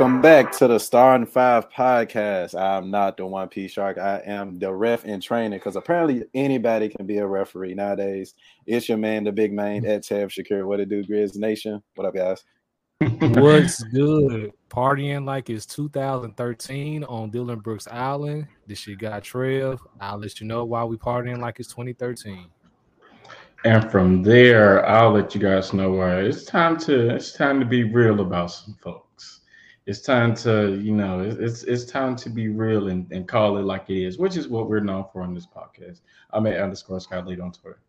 Welcome 0.00 0.22
back 0.22 0.50
to 0.52 0.66
the 0.66 0.78
Star 0.78 1.14
and 1.14 1.28
Five 1.28 1.68
podcast. 1.68 2.58
I'm 2.58 2.90
not 2.90 3.18
the 3.18 3.26
One 3.26 3.48
Piece 3.48 3.72
Shark. 3.72 3.98
I 3.98 4.22
am 4.24 4.58
the 4.58 4.72
ref 4.72 5.04
in 5.04 5.20
training 5.20 5.58
because 5.58 5.76
apparently 5.76 6.24
anybody 6.32 6.88
can 6.88 7.04
be 7.04 7.18
a 7.18 7.26
referee 7.26 7.74
nowadays. 7.74 8.32
It's 8.64 8.88
your 8.88 8.96
man, 8.96 9.24
the 9.24 9.32
big 9.32 9.52
man, 9.52 9.84
at 9.84 10.04
Tab 10.04 10.30
Shakir. 10.30 10.64
What 10.64 10.80
it 10.80 10.88
do, 10.88 11.04
Grizz 11.04 11.36
Nation? 11.36 11.82
What 11.96 12.06
up, 12.06 12.14
guys? 12.14 12.42
What's 13.20 13.84
good? 13.84 14.54
Partying 14.70 15.26
like 15.26 15.50
it's 15.50 15.66
2013 15.66 17.04
on 17.04 17.28
Dillon 17.28 17.58
Brooks 17.58 17.86
Island. 17.86 18.46
This 18.66 18.78
shit 18.78 19.00
got 19.00 19.22
Trev. 19.22 19.82
I'll 20.00 20.16
let 20.16 20.40
you 20.40 20.46
know 20.46 20.64
why 20.64 20.82
we 20.82 20.96
partying 20.96 21.40
like 21.40 21.60
it's 21.60 21.68
2013. 21.68 22.46
And 23.66 23.90
from 23.90 24.22
there, 24.22 24.82
I'll 24.88 25.12
let 25.12 25.34
you 25.34 25.42
guys 25.42 25.74
know 25.74 25.92
why 25.92 26.20
it's 26.20 26.46
time 26.46 26.78
to 26.78 27.14
it's 27.14 27.34
time 27.34 27.60
to 27.60 27.66
be 27.66 27.84
real 27.84 28.20
about 28.20 28.50
some 28.50 28.78
folks 28.82 29.09
it's 29.90 30.00
time 30.00 30.36
to 30.36 30.76
you 30.76 30.94
know 30.94 31.18
it's 31.20 31.64
it's 31.64 31.84
time 31.84 32.14
to 32.14 32.30
be 32.30 32.48
real 32.48 32.88
and, 32.88 33.10
and 33.10 33.26
call 33.26 33.56
it 33.56 33.62
like 33.62 33.90
it 33.90 34.04
is 34.04 34.18
which 34.18 34.36
is 34.36 34.46
what 34.46 34.68
we're 34.70 34.78
known 34.78 35.04
for 35.12 35.20
on 35.20 35.34
this 35.34 35.48
podcast 35.48 36.02
i'm 36.32 36.46
at 36.46 36.60
underscore 36.60 37.00
scott 37.00 37.26
lead 37.26 37.40
on 37.40 37.50
twitter 37.50 37.80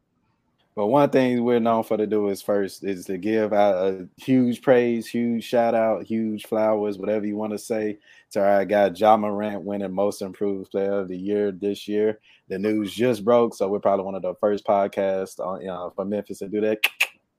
but 0.73 0.87
one 0.87 1.11
thing 1.11 1.43
we're 1.43 1.59
known 1.59 1.83
for 1.83 1.97
to 1.97 2.07
do 2.07 2.29
is 2.29 2.41
first 2.41 2.83
is 2.83 3.05
to 3.05 3.17
give 3.17 3.51
out 3.51 3.75
a 3.75 4.07
huge 4.15 4.61
praise, 4.61 5.05
huge 5.05 5.43
shout 5.43 5.75
out, 5.75 6.05
huge 6.05 6.45
flowers, 6.45 6.97
whatever 6.97 7.25
you 7.25 7.35
want 7.35 7.51
to 7.51 7.57
say 7.57 7.99
to 8.31 8.41
our 8.41 8.63
guy 8.63 8.89
Ja 8.95 9.17
Morant 9.17 9.63
winning 9.63 9.91
most 9.91 10.21
improved 10.21 10.71
player 10.71 10.93
of 10.93 11.09
the 11.09 11.17
year 11.17 11.51
this 11.51 11.89
year. 11.89 12.21
The 12.47 12.57
news 12.57 12.93
just 12.93 13.25
broke, 13.25 13.53
so 13.53 13.67
we're 13.67 13.79
probably 13.79 14.05
one 14.05 14.15
of 14.15 14.21
the 14.21 14.33
first 14.35 14.65
podcasts 14.65 15.45
on 15.45 15.59
you 15.59 15.67
know, 15.67 15.91
for 15.93 16.05
Memphis 16.05 16.39
to 16.39 16.47
do 16.47 16.61
that. 16.61 16.79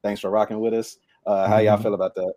Thanks 0.03 0.21
for 0.21 0.29
rocking 0.29 0.61
with 0.61 0.75
us. 0.75 0.99
Uh, 1.25 1.49
how 1.49 1.57
y'all 1.57 1.77
mm-hmm. 1.77 1.85
feel 1.85 1.95
about 1.95 2.15
that? 2.17 2.35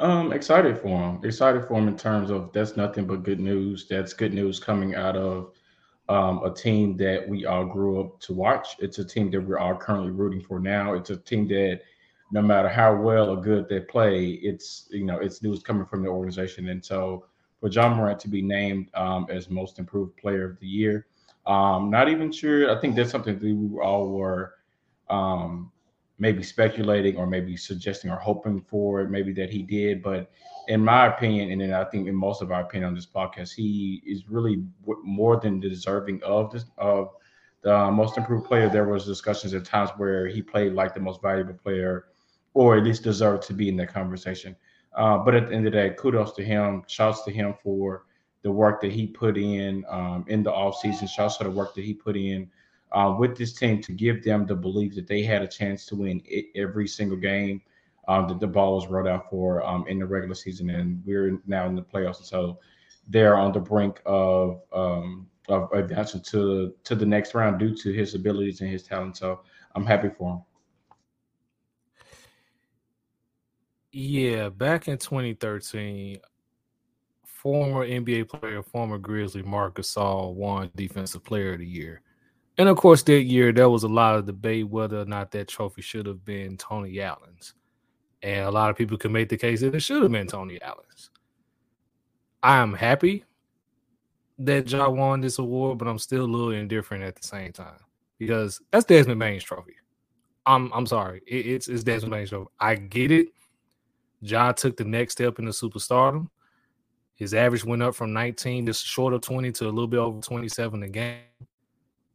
Um, 0.00 0.32
excited 0.32 0.78
for 0.78 0.98
him. 0.98 1.20
Excited 1.22 1.66
for 1.68 1.74
him 1.74 1.86
in 1.86 1.96
terms 1.96 2.30
of 2.30 2.54
that's 2.54 2.74
nothing 2.74 3.06
but 3.06 3.22
good 3.22 3.38
news. 3.38 3.86
That's 3.86 4.14
good 4.14 4.32
news 4.32 4.58
coming 4.58 4.94
out 4.94 5.14
of 5.14 5.52
um, 6.08 6.42
a 6.42 6.54
team 6.54 6.96
that 6.96 7.28
we 7.28 7.44
all 7.44 7.66
grew 7.66 8.00
up 8.00 8.18
to 8.20 8.32
watch. 8.32 8.76
It's 8.78 8.98
a 8.98 9.04
team 9.04 9.30
that 9.32 9.42
we're 9.42 9.58
all 9.58 9.76
currently 9.76 10.10
rooting 10.10 10.40
for 10.40 10.58
now. 10.58 10.94
It's 10.94 11.10
a 11.10 11.18
team 11.18 11.46
that 11.48 11.82
no 12.32 12.40
matter 12.40 12.70
how 12.70 12.96
well 12.96 13.28
or 13.28 13.42
good 13.42 13.68
they 13.68 13.80
play, 13.80 14.30
it's 14.42 14.88
you 14.90 15.04
know 15.04 15.18
it's 15.18 15.42
news 15.42 15.62
coming 15.62 15.84
from 15.84 16.02
the 16.02 16.08
organization. 16.08 16.70
And 16.70 16.82
so 16.82 17.26
for 17.60 17.68
Ja 17.68 17.94
Morant 17.94 18.18
to 18.20 18.28
be 18.28 18.40
named 18.40 18.88
um, 18.94 19.26
as 19.28 19.50
most 19.50 19.78
improved 19.78 20.16
player 20.16 20.46
of 20.46 20.58
the 20.60 20.66
year, 20.66 21.08
um, 21.46 21.90
not 21.90 22.08
even 22.08 22.32
sure. 22.32 22.74
I 22.74 22.80
think 22.80 22.96
that's 22.96 23.10
something 23.10 23.38
that 23.38 23.44
we 23.44 23.78
all 23.78 24.08
were 24.08 24.54
um, 25.10 25.70
maybe 26.20 26.42
speculating 26.42 27.16
or 27.16 27.26
maybe 27.26 27.56
suggesting 27.56 28.10
or 28.10 28.16
hoping 28.16 28.60
for 28.60 29.08
maybe 29.08 29.32
that 29.32 29.50
he 29.50 29.62
did. 29.62 30.02
But 30.02 30.30
in 30.68 30.84
my 30.84 31.06
opinion, 31.06 31.50
and 31.50 31.60
then 31.60 31.72
I 31.72 31.84
think 31.84 32.06
in 32.06 32.14
most 32.14 32.42
of 32.42 32.52
our 32.52 32.60
opinion 32.60 32.88
on 32.88 32.94
this 32.94 33.06
podcast, 33.06 33.54
he 33.54 34.02
is 34.06 34.28
really 34.28 34.62
more 35.02 35.40
than 35.40 35.58
deserving 35.58 36.22
of 36.22 36.52
this 36.52 36.66
of 36.76 37.14
the 37.62 37.90
most 37.90 38.18
improved 38.18 38.46
player. 38.46 38.68
There 38.68 38.86
was 38.86 39.06
discussions 39.06 39.54
at 39.54 39.64
times 39.64 39.90
where 39.96 40.28
he 40.28 40.42
played 40.42 40.74
like 40.74 40.94
the 40.94 41.00
most 41.00 41.22
valuable 41.22 41.54
player, 41.54 42.06
or 42.52 42.76
at 42.76 42.84
least 42.84 43.02
deserved 43.02 43.42
to 43.44 43.54
be 43.54 43.68
in 43.70 43.76
that 43.78 43.92
conversation. 43.92 44.54
Uh, 44.94 45.18
but 45.18 45.34
at 45.34 45.48
the 45.48 45.54
end 45.54 45.66
of 45.66 45.72
the 45.72 45.78
day, 45.78 45.94
kudos 45.98 46.32
to 46.32 46.44
him. 46.44 46.82
Shouts 46.86 47.22
to 47.24 47.30
him 47.30 47.54
for 47.62 48.04
the 48.42 48.50
work 48.50 48.80
that 48.82 48.92
he 48.92 49.06
put 49.06 49.38
in 49.38 49.84
um, 49.88 50.26
in 50.28 50.42
the 50.42 50.52
offseason. 50.52 51.08
Shouts 51.08 51.38
to 51.38 51.44
the 51.44 51.50
work 51.50 51.74
that 51.74 51.84
he 51.84 51.94
put 51.94 52.16
in 52.16 52.50
uh, 52.92 53.14
with 53.18 53.36
this 53.36 53.52
team 53.52 53.80
to 53.82 53.92
give 53.92 54.24
them 54.24 54.46
the 54.46 54.54
belief 54.54 54.94
that 54.94 55.06
they 55.06 55.22
had 55.22 55.42
a 55.42 55.46
chance 55.46 55.86
to 55.86 55.96
win 55.96 56.22
every 56.54 56.88
single 56.88 57.16
game 57.16 57.62
um, 58.08 58.26
that 58.28 58.40
the 58.40 58.46
ball 58.46 58.74
was 58.74 58.88
rolled 58.88 59.06
out 59.06 59.30
for 59.30 59.64
um, 59.64 59.86
in 59.86 59.98
the 59.98 60.06
regular 60.06 60.34
season, 60.34 60.70
and 60.70 61.02
we're 61.06 61.40
now 61.46 61.66
in 61.66 61.74
the 61.76 61.82
playoffs. 61.82 62.18
And 62.18 62.26
so 62.26 62.58
they're 63.08 63.36
on 63.36 63.52
the 63.52 63.60
brink 63.60 64.00
of 64.06 64.62
um, 64.72 65.28
of 65.48 65.70
advancing 65.72 66.20
to 66.22 66.74
to 66.84 66.94
the 66.94 67.06
next 67.06 67.34
round 67.34 67.58
due 67.58 67.74
to 67.76 67.92
his 67.92 68.14
abilities 68.14 68.60
and 68.60 68.70
his 68.70 68.82
talent. 68.82 69.16
So 69.16 69.40
I'm 69.74 69.86
happy 69.86 70.10
for 70.16 70.34
him. 70.34 70.42
Yeah, 73.92 74.50
back 74.50 74.86
in 74.86 74.98
2013, 74.98 76.20
former 77.24 77.86
NBA 77.86 78.28
player, 78.28 78.62
former 78.62 78.98
Grizzly 78.98 79.42
Marc 79.42 79.76
Gasol 79.76 80.34
won 80.34 80.70
Defensive 80.76 81.24
Player 81.24 81.54
of 81.54 81.58
the 81.58 81.66
Year. 81.66 82.02
And 82.60 82.68
of 82.68 82.76
course, 82.76 83.02
that 83.04 83.22
year 83.22 83.52
there 83.52 83.70
was 83.70 83.84
a 83.84 83.88
lot 83.88 84.16
of 84.16 84.26
debate 84.26 84.68
whether 84.68 85.00
or 85.00 85.06
not 85.06 85.30
that 85.30 85.48
trophy 85.48 85.80
should 85.80 86.04
have 86.04 86.26
been 86.26 86.58
Tony 86.58 87.00
Allen's. 87.00 87.54
And 88.20 88.44
a 88.44 88.50
lot 88.50 88.68
of 88.68 88.76
people 88.76 88.98
can 88.98 89.12
make 89.12 89.30
the 89.30 89.38
case 89.38 89.62
that 89.62 89.74
it 89.74 89.80
should 89.80 90.02
have 90.02 90.12
been 90.12 90.26
Tony 90.26 90.60
Allen's. 90.60 91.08
I 92.42 92.58
am 92.58 92.74
happy 92.74 93.24
that 94.40 94.70
Ja 94.70 94.90
won 94.90 95.22
this 95.22 95.38
award, 95.38 95.78
but 95.78 95.88
I'm 95.88 95.96
still 95.98 96.26
a 96.26 96.26
little 96.26 96.50
indifferent 96.50 97.02
at 97.02 97.16
the 97.16 97.26
same 97.26 97.50
time 97.50 97.80
because 98.18 98.60
that's 98.70 98.84
Desmond 98.84 99.20
Bane's 99.20 99.42
trophy. 99.42 99.76
I'm 100.44 100.70
I'm 100.74 100.84
sorry, 100.84 101.22
it, 101.26 101.46
it's 101.46 101.66
it's 101.66 101.82
Desmond 101.82 102.12
Bane's 102.12 102.28
trophy. 102.28 102.50
I 102.60 102.74
get 102.74 103.10
it. 103.10 103.28
Ja 104.20 104.52
took 104.52 104.76
the 104.76 104.84
next 104.84 105.12
step 105.12 105.38
in 105.38 105.46
the 105.46 105.50
superstardom. 105.50 106.28
His 107.14 107.32
average 107.32 107.64
went 107.64 107.82
up 107.82 107.94
from 107.94 108.12
19, 108.12 108.66
just 108.66 108.84
short 108.84 109.14
of 109.14 109.22
20, 109.22 109.50
to 109.52 109.64
a 109.64 109.68
little 109.68 109.86
bit 109.86 109.96
over 109.96 110.20
27 110.20 110.82
a 110.82 110.88
game 110.90 111.20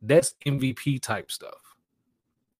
that's 0.07 0.35
MVP 0.45 1.01
type 1.01 1.31
stuff. 1.31 1.75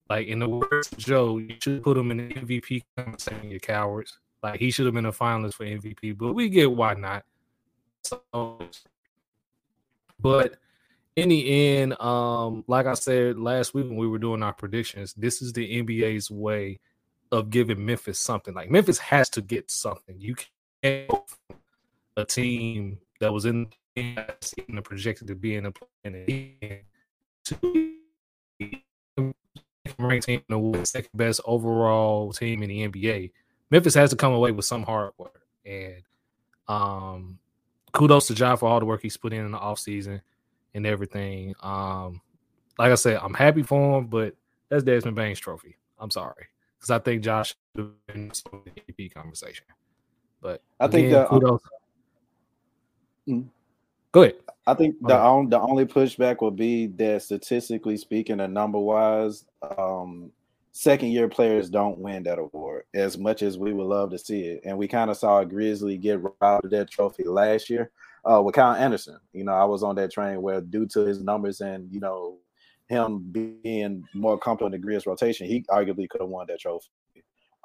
Like 0.10 0.28
in 0.28 0.40
the 0.40 0.50
words 0.50 0.92
of 0.92 0.98
Joe, 0.98 1.38
you 1.38 1.56
should 1.60 1.84
put 1.84 1.98
him 1.98 2.12
in 2.12 2.18
the 2.18 2.34
MVP 2.34 2.84
conversation, 2.96 3.50
you 3.50 3.60
cowards. 3.60 4.18
Like 4.44 4.60
he 4.60 4.70
should 4.70 4.86
have 4.86 4.94
been 4.94 5.06
a 5.06 5.12
finalist 5.12 5.56
for 5.56 5.66
MVP, 5.66 6.18
but 6.18 6.34
we 6.34 6.50
get 6.50 6.72
why 6.72 6.94
not. 6.94 7.26
So, 8.04 8.60
but 10.20 10.58
in 11.16 11.30
the 11.30 11.78
end, 11.78 12.00
um, 12.00 12.64
like 12.68 12.86
I 12.86 12.94
said 12.94 13.40
last 13.40 13.74
week 13.74 13.88
when 13.88 13.98
we 13.98 14.08
were 14.08 14.20
doing 14.20 14.44
our 14.44 14.54
predictions, 14.54 15.14
this 15.16 15.42
is 15.42 15.54
the 15.54 15.82
NBA's 15.82 16.30
way 16.30 16.80
of 17.32 17.50
giving 17.50 17.84
Memphis 17.84 18.20
something. 18.20 18.54
Like 18.54 18.70
Memphis 18.70 19.00
has 19.00 19.30
to 19.32 19.42
get 19.42 19.72
something. 19.72 20.20
You 20.20 20.36
can't 20.84 21.10
a 22.18 22.26
team 22.26 23.00
that 23.20 23.34
was 23.34 23.46
in 23.46 23.68
the 23.96 24.82
projected 24.84 25.28
to 25.28 25.36
be 25.36 25.56
in 25.56 25.64
the 25.64 25.74
to 27.46 27.76
ranked 30.00 30.26
team 30.26 30.42
the 30.50 30.82
second 30.86 31.12
best 31.14 31.42
overall 31.46 32.32
team 32.34 32.64
in 32.64 32.70
the 32.70 32.88
NBA. 32.88 33.32
Memphis 33.70 33.96
has 33.96 34.10
to 34.12 34.16
come 34.16 34.34
away 34.34 34.52
with 34.52 34.66
some 34.66 34.84
hard 34.84 35.12
work. 35.18 35.42
And 35.66 36.02
um, 36.68 37.40
kudos 37.92 38.28
to 38.28 38.34
Ja 38.34 38.56
for 38.56 38.70
all 38.70 38.80
the 38.80 38.86
work 38.86 39.02
he's 39.02 39.18
put 39.18 39.34
in 39.34 39.46
in 39.46 39.52
the 39.52 39.58
offseason 39.58 40.22
and 40.74 40.86
everything. 40.86 41.56
Um, 41.62 42.22
like 42.78 42.92
I 42.92 42.96
said, 42.96 43.20
I'm 43.22 43.34
happy 43.34 43.64
for 43.64 44.00
him, 44.00 44.08
but 44.08 44.36
that's 44.70 44.84
Desmond 44.84 45.16
Bane's 45.16 45.40
trophy. 45.40 45.78
I'm 46.00 46.12
sorry. 46.12 46.48
Because 46.78 46.92
I 46.92 47.00
think 47.00 47.24
Josh 47.24 47.50
should 47.76 47.86
have 47.86 48.08
been 48.08 48.24
in 48.24 48.28
the 48.28 48.94
MVP 48.94 49.14
conversation. 49.14 49.66
But 50.42 50.62
I 50.80 50.88
think 50.88 51.08
again, 51.08 51.26
kudos. 51.28 51.62
Mm. 53.28 53.48
Go 54.16 54.22
ahead. 54.22 54.36
I 54.66 54.74
think 54.76 54.96
the 55.02 55.14
on, 55.14 55.50
the 55.50 55.60
only 55.60 55.86
pushback 55.86 56.42
would 56.42 56.56
be 56.56 56.88
that 56.88 57.22
statistically 57.22 57.98
speaking, 57.98 58.40
and 58.40 58.54
number 58.54 58.80
wise, 58.80 59.44
um, 59.78 60.32
second 60.72 61.10
year 61.10 61.28
players 61.28 61.70
don't 61.70 61.98
win 61.98 62.24
that 62.24 62.40
award 62.40 62.86
as 62.94 63.18
much 63.18 63.42
as 63.42 63.58
we 63.58 63.74
would 63.74 63.88
love 63.88 64.12
to 64.12 64.18
see 64.18 64.44
it. 64.44 64.62
And 64.64 64.78
we 64.78 64.88
kind 64.88 65.12
of 65.12 65.18
saw 65.18 65.40
a 65.40 65.46
Grizzly 65.46 65.98
get 65.98 66.22
robbed 66.40 66.64
of 66.64 66.72
that 66.72 66.90
trophy 66.90 67.26
last 67.26 67.70
year 67.70 67.92
uh, 68.24 68.42
with 68.42 68.56
Kyle 68.56 68.74
Anderson. 68.74 69.18
You 69.34 69.44
know, 69.44 69.52
I 69.52 69.66
was 69.66 69.84
on 69.84 69.96
that 69.96 70.14
train 70.14 70.42
where 70.42 70.62
due 70.62 70.86
to 70.94 71.02
his 71.02 71.22
numbers 71.22 71.60
and 71.60 71.92
you 71.92 72.00
know 72.00 72.38
him 72.88 73.20
being 73.34 74.02
more 74.14 74.40
comfortable 74.40 74.74
in 74.74 74.80
the 74.80 74.88
Grizz 74.88 75.06
rotation, 75.06 75.46
he 75.46 75.64
arguably 75.64 76.08
could 76.08 76.22
have 76.22 76.30
won 76.30 76.48
that 76.48 76.62
trophy. 76.62 76.88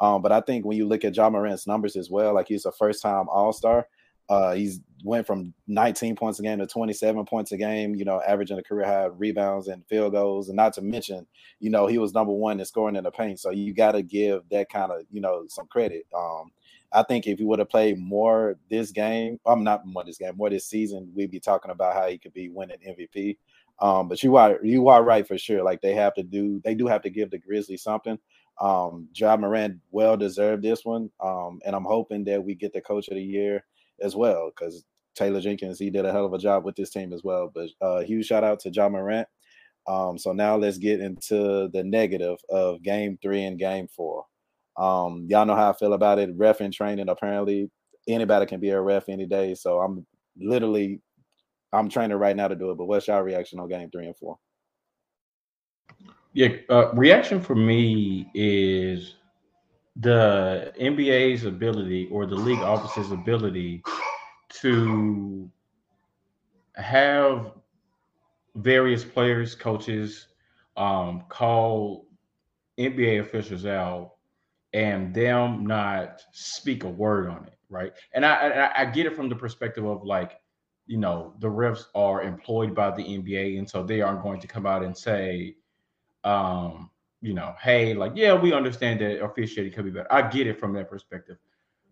Um, 0.01 0.21
but 0.21 0.33
I 0.33 0.41
think 0.41 0.65
when 0.65 0.77
you 0.77 0.89
look 0.89 1.05
at 1.05 1.15
Ja 1.15 1.31
Morant's 1.31 1.69
numbers 1.69 1.95
as 1.95 2.11
well, 2.11 2.35
like 2.35 2.49
he's 2.49 2.67
a 2.67 2.73
first 2.73 3.03
time 3.03 3.29
All 3.29 3.53
Star. 3.53 3.87
Uh, 4.31 4.53
he's 4.53 4.81
went 5.03 5.27
from 5.27 5.53
19 5.67 6.15
points 6.15 6.39
a 6.39 6.43
game 6.43 6.61
to 6.61 6.67
27 6.67 7.25
points 7.25 7.51
a 7.51 7.57
game, 7.57 7.97
you 7.97 8.05
know, 8.05 8.23
averaging 8.27 8.59
a 8.59 8.63
career 8.63 8.87
high 8.87 9.07
rebounds 9.07 9.67
and 9.67 9.85
field 9.87 10.13
goals. 10.13 10.49
And 10.49 10.57
not 10.57 10.73
to 10.75 10.83
mention, 10.83 11.27
you 11.59 11.69
know, 11.69 11.89
he 11.89 11.99
was 11.99 12.15
number 12.15 12.33
one 12.33 12.61
in 12.61 12.65
scoring 12.65 12.95
in 12.95 13.03
the 13.03 13.11
paint. 13.11 13.41
So 13.41 13.51
you 13.51 13.75
got 13.75 13.93
to 13.93 14.03
give 14.03 14.43
that 14.53 14.71
kind 14.71 14.93
of, 14.93 15.03
you 15.11 15.21
know, 15.21 15.47
some 15.49 15.67
credit. 15.67 16.07
Um, 16.17 16.53
I 16.93 17.03
think 17.03 17.27
if 17.27 17.41
he 17.41 17.45
would 17.45 17.59
have 17.59 17.71
played 17.71 17.99
more 17.99 18.57
this 18.71 18.93
game, 18.93 19.41
I'm 19.45 19.65
not 19.65 19.85
more 19.85 20.05
this 20.05 20.19
game, 20.19 20.37
more 20.37 20.49
this 20.51 20.67
season, 20.67 21.11
we'd 21.15 21.33
be 21.33 21.41
talking 21.41 21.73
about 21.73 21.95
how 21.95 22.07
he 22.09 22.17
could 22.17 22.33
be 22.33 22.49
winning 22.49 22.79
MVP. 22.87 23.37
Um, 23.81 24.09
but 24.09 24.23
you 24.23 24.37
are 24.37 24.59
you 24.63 24.89
are 24.89 25.03
right 25.03 25.27
for 25.27 25.39
sure. 25.39 25.65
Like 25.65 25.81
they 25.81 25.95
have 25.95 26.15
to 26.15 26.23
do, 26.23 26.61
they 26.65 26.75
do 26.75 26.87
have 26.87 27.03
to 27.03 27.11
give 27.11 27.31
the 27.31 27.39
Grizzlies 27.39 27.83
something. 27.83 28.19
Um, 28.61 29.09
Ja 29.15 29.37
Morant 29.37 29.81
well 29.91 30.19
deserved 30.19 30.63
this 30.63 30.85
one, 30.85 31.11
um, 31.19 31.61
and 31.65 31.75
I'm 31.75 31.85
hoping 31.85 32.25
that 32.25 32.45
we 32.45 32.55
get 32.55 32.75
the 32.75 32.81
Coach 32.83 33.09
of 33.09 33.15
the 33.15 33.23
Year 33.23 33.65
as 34.03 34.17
well 34.17 34.51
because 34.51 34.85
Taylor 35.15 35.41
Jenkins 35.41 35.79
he 35.79 35.91
did 35.91 36.05
a 36.05 36.13
hell 36.13 36.27
of 36.27 36.33
a 36.33 36.39
job 36.39 36.65
with 36.65 36.77
this 36.77 36.91
team 36.91 37.13
as 37.13 37.23
well. 37.23 37.51
But 37.55 37.69
uh, 37.81 38.01
huge 38.01 38.27
shout 38.27 38.45
out 38.45 38.61
to 38.61 38.71
Ja 38.71 38.89
Morant. 38.89 39.29
Um, 39.87 40.19
so 40.19 40.33
now 40.33 40.57
let's 40.57 40.79
get 40.79 41.01
into 41.01 41.69
the 41.73 41.83
negative 41.85 42.39
of 42.49 42.83
Game 42.83 43.19
Three 43.23 43.45
and 43.45 43.59
Game 43.59 43.89
Four. 43.89 44.25
Um, 44.77 45.27
y'all 45.29 45.47
know 45.47 45.57
how 45.57 45.71
I 45.71 45.75
feel 45.75 45.95
about 45.95 46.19
it. 46.19 46.31
Ref 46.37 46.61
and 46.61 46.73
training 46.73 47.09
apparently 47.09 47.71
anybody 48.09 48.47
can 48.47 48.61
be 48.61 48.71
a 48.71 48.81
ref 48.81 49.09
any 49.09 49.27
day. 49.27 49.55
So 49.55 49.81
I'm 49.81 50.07
literally 50.39 51.01
I'm 51.73 51.89
training 51.89 52.17
right 52.17 52.37
now 52.37 52.49
to 52.49 52.57
do 52.57 52.71
it. 52.71 52.79
But 52.79 52.87
what's 52.87 53.09
your 53.09 53.23
reaction 53.23 53.61
on 53.61 53.69
game 53.69 53.91
three 53.91 54.07
and 54.07 54.17
four? 54.17 54.39
Yeah, 56.33 56.49
uh, 56.69 56.93
reaction 56.93 57.41
for 57.41 57.57
me 57.57 58.31
is 58.35 59.17
the 59.97 60.73
NBA's 60.81 61.45
ability 61.45 62.09
or 62.11 62.27
the 62.27 62.35
league 62.35 62.61
office's 62.61 63.11
ability 63.11 63.83
to 64.61 65.51
have 66.75 67.53
various 68.55 69.05
players, 69.05 69.55
coaches, 69.55 70.29
um, 70.77 71.25
call 71.29 72.07
NBA 72.79 73.21
officials 73.21 73.67
out 73.67 74.13
and 74.73 75.15
them 75.15 75.67
not 75.67 76.23
speak 76.33 76.85
a 76.85 76.89
word 76.89 77.29
on 77.29 77.47
it, 77.47 77.59
right? 77.69 77.93
And 78.15 78.25
I, 78.25 78.49
I, 78.49 78.83
I 78.83 78.85
get 78.87 79.07
it 79.07 79.17
from 79.17 79.29
the 79.29 79.37
perspective 79.37 79.85
of 79.85 80.05
like, 80.05 80.41
you 80.87 80.97
know, 80.97 81.35
the 81.39 81.49
refs 81.49 81.85
are 81.95 82.23
employed 82.23 82.75
by 82.75 82.91
the 82.91 83.03
NBA, 83.03 83.59
and 83.59 83.69
so 83.69 83.83
they 83.83 84.01
aren't 84.01 84.23
going 84.23 84.41
to 84.41 84.47
come 84.47 84.67
out 84.67 84.83
and 84.83 84.97
say, 84.97 85.57
um, 86.25 86.90
you 87.21 87.35
know, 87.35 87.55
hey, 87.61 87.95
like, 87.95 88.13
yeah, 88.15 88.35
we 88.35 88.53
understand 88.53 89.01
that 89.01 89.23
officiating 89.23 89.73
could 89.73 89.85
be 89.85 89.91
better. 89.91 90.13
I 90.13 90.23
get 90.29 90.47
it 90.47 90.59
from 90.59 90.73
that 90.75 90.89
perspective, 90.89 91.37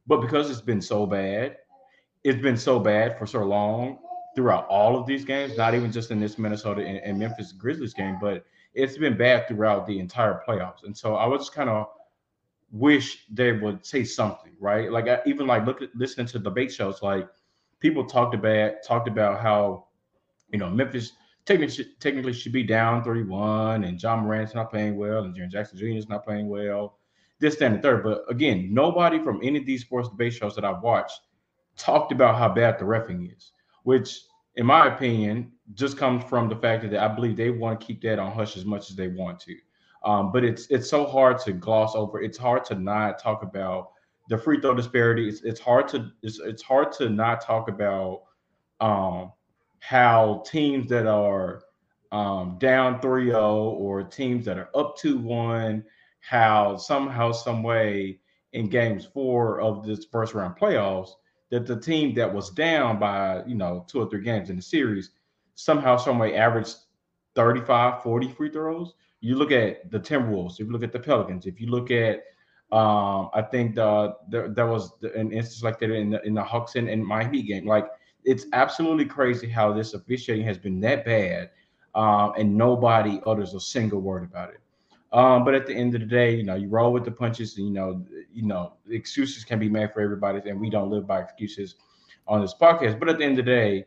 but 0.07 0.21
because 0.21 0.51
it's 0.51 0.61
been 0.61 0.81
so 0.81 1.07
bad, 1.07 1.57
it's 2.25 2.41
been 2.41 2.57
so 2.57 2.79
bad 2.79 3.19
for 3.19 3.27
so 3.27 3.45
long 3.45 3.99
throughout 4.35 4.67
all 4.69 4.99
of 4.99 5.07
these 5.07 5.25
games, 5.25 5.57
not 5.57 5.75
even 5.75 5.93
just 5.93 6.11
in 6.11 6.21
this 6.21 6.39
Minnesota 6.39 6.83
and, 6.85 6.99
and 6.99 7.19
Memphis 7.19 7.53
Grizzlies 7.53 7.95
game, 7.95 8.19
but 8.21 8.45
it's 8.75 8.97
been 8.97 9.17
bad 9.17 9.49
throughout 9.49 9.87
the 9.87 9.99
entire 9.99 10.41
playoffs. 10.47 10.85
And 10.85 10.97
so 10.97 11.15
I 11.17 11.27
was 11.27 11.51
kind 11.51 11.69
of 11.69 11.87
wish 12.71 13.25
they 13.31 13.53
would 13.53 13.85
say 13.85 14.05
something, 14.05 14.53
right? 14.61 14.91
Like 14.91 15.09
I, 15.09 15.21
even 15.27 15.47
like 15.47 15.67
look 15.67 15.83
at 15.83 15.95
listening 15.95 16.27
to 16.29 16.39
debate 16.39 16.73
shows, 16.73 17.03
like 17.03 17.29
people 17.81 18.05
talked 18.05 18.35
about 18.35 18.75
talked 18.87 19.09
about 19.09 19.41
how 19.41 19.87
you 20.51 20.59
know 20.59 20.71
Memphis 20.71 21.13
technically 21.49 21.87
technically 21.99 22.33
should 22.35 22.53
be 22.53 22.63
down 22.63 23.03
31 23.03 23.85
and 23.85 24.01
Ja 24.01 24.17
Morant's 24.17 24.55
not 24.55 24.71
playing 24.71 24.97
well 24.97 25.25
and 25.25 25.35
Jaren 25.35 25.51
Jackson 25.51 25.79
Jr. 25.79 25.87
is 25.87 26.09
not 26.09 26.25
playing 26.25 26.49
well. 26.49 26.99
This, 27.41 27.57
that, 27.57 27.67
and 27.67 27.79
the 27.79 27.83
third. 27.83 28.05
But 28.05 28.25
again, 28.29 28.69
nobody 28.73 29.19
from 29.19 29.41
any 29.43 29.59
of 29.59 29.65
these 29.65 29.81
sports 29.83 30.09
debate 30.09 30.35
shows 30.35 30.55
that 30.57 30.65
I've 30.65 30.83
watched 30.83 31.21
talked 31.77 32.13
about 32.13 32.37
how 32.37 32.49
bad 32.49 32.79
the 32.79 32.85
refing 32.85 33.35
is, 33.35 33.53
which 33.85 34.21
in 34.57 34.67
my 34.67 34.89
opinion, 34.89 35.53
just 35.75 35.97
comes 35.97 36.25
from 36.25 36.49
the 36.49 36.57
fact 36.57 36.83
that 36.83 37.01
I 37.01 37.09
believe 37.09 37.37
they 37.37 37.51
want 37.51 37.81
to 37.81 37.87
keep 37.87 38.03
that 38.03 38.19
on 38.19 38.33
hush 38.33 38.57
as 38.57 38.65
much 38.65 38.91
as 38.91 38.97
they 38.97 39.09
want 39.09 39.41
to. 39.41 39.55
Um, 40.05 40.33
but 40.33 40.45
it's 40.45 40.67
it's 40.69 40.91
so 40.91 41.07
hard 41.07 41.39
to 41.41 41.53
gloss 41.53 41.95
over. 41.95 42.21
It's 42.21 42.39
hard 42.39 42.65
to 42.67 42.75
not 42.75 43.21
talk 43.21 43.43
about 43.43 43.93
the 44.29 44.37
free 44.37 44.61
throw 44.61 44.75
disparity. 44.75 45.29
It's, 45.29 45.43
it's 45.43 45.61
hard 45.61 45.89
to 45.89 46.11
it's, 46.23 46.41
it's 46.41 46.63
hard 46.63 46.93
to 46.93 47.09
not 47.09 47.41
talk 47.41 47.69
about 47.69 48.23
um, 48.81 49.33
how 49.81 50.43
teams 50.47 50.89
that 50.91 51.07
are 51.07 51.63
um, 52.13 52.57
down 52.59 53.01
3-0 53.01 53.35
or 53.35 54.03
teams 54.03 54.45
that 54.47 54.59
are 54.59 54.71
up 54.75 54.97
2-1, 54.99 55.85
how 56.21 56.77
somehow, 56.77 57.33
some 57.33 57.63
way 57.63 58.19
in 58.53 58.69
games 58.69 59.05
four 59.05 59.61
of 59.61 59.87
this 59.87 60.07
first 60.11 60.35
round 60.35 60.57
playoffs, 60.57 61.11
that 61.51 61.67
the 61.67 61.79
team 61.79 62.15
that 62.15 62.33
was 62.33 62.51
down 62.51 62.99
by, 62.99 63.43
you 63.47 63.55
know, 63.55 63.85
two 63.89 64.01
or 64.01 64.09
three 64.09 64.23
games 64.23 64.51
in 64.51 64.57
the 64.57 64.63
series 64.63 65.11
somehow, 65.55 65.97
some 65.97 66.19
way 66.19 66.37
averaged 66.37 66.77
35, 67.35 68.03
40 68.03 68.29
free 68.29 68.51
throws. 68.51 68.95
You 69.21 69.37
look 69.37 69.51
at 69.51 69.91
the 69.91 69.99
Timberwolves, 69.99 70.55
if 70.55 70.61
you 70.61 70.71
look 70.73 70.83
at 70.83 70.93
the 70.93 71.01
Pelicans, 71.01 71.47
if 71.47 71.61
you 71.61 71.69
look 71.69 71.91
at 71.91 72.23
um, 72.71 73.31
I 73.33 73.43
think 73.43 73.77
the, 73.77 74.15
the, 74.29 74.53
there 74.55 74.67
was 74.67 74.93
an 75.15 75.33
instance 75.33 75.63
like 75.63 75.79
that 75.79 75.91
in 75.91 76.11
the 76.11 76.23
in 76.27 76.35
the 76.35 76.43
Hawks 76.43 76.77
and, 76.77 76.89
and 76.89 77.05
Miami 77.05 77.43
game. 77.43 77.67
Like 77.67 77.87
it's 78.29 78.47
absolutely 78.53 79.07
crazy 79.07 79.49
how 79.49 79.73
this 79.73 79.95
officiating 79.95 80.45
has 80.45 80.59
been 80.59 80.81
that 80.81 81.05
bad, 81.05 81.51
um, 81.95 82.33
and 82.37 82.55
nobody 82.55 83.21
utters 83.25 83.55
a 83.55 83.61
single 83.61 84.01
word 84.01 84.23
about 84.23 84.51
it. 84.51 84.61
Um, 85.13 85.45
but 85.47 85.55
at 85.55 85.67
the 85.67 85.75
end 85.75 85.95
of 85.95 86.03
the 86.03 86.07
day, 86.07 86.35
you 86.37 86.43
know, 86.43 86.55
you 86.55 86.69
roll 86.69 86.93
with 86.93 87.05
the 87.07 87.11
punches, 87.11 87.57
and 87.57 87.67
you 87.67 87.73
know, 87.73 88.05
you 88.33 88.43
know, 88.43 88.75
excuses 88.91 89.45
can 89.45 89.59
be 89.59 89.71
made 89.71 89.93
for 89.95 90.03
everybody, 90.03 90.47
and 90.49 90.61
we 90.61 90.69
don't 90.69 90.91
live 90.91 91.07
by 91.07 91.21
excuses 91.21 91.77
on 92.27 92.43
this 92.43 92.55
podcast. 92.55 92.99
But 92.99 93.09
at 93.09 93.17
the 93.17 93.25
end 93.25 93.39
of 93.39 93.47
the 93.47 93.51
day, 93.51 93.87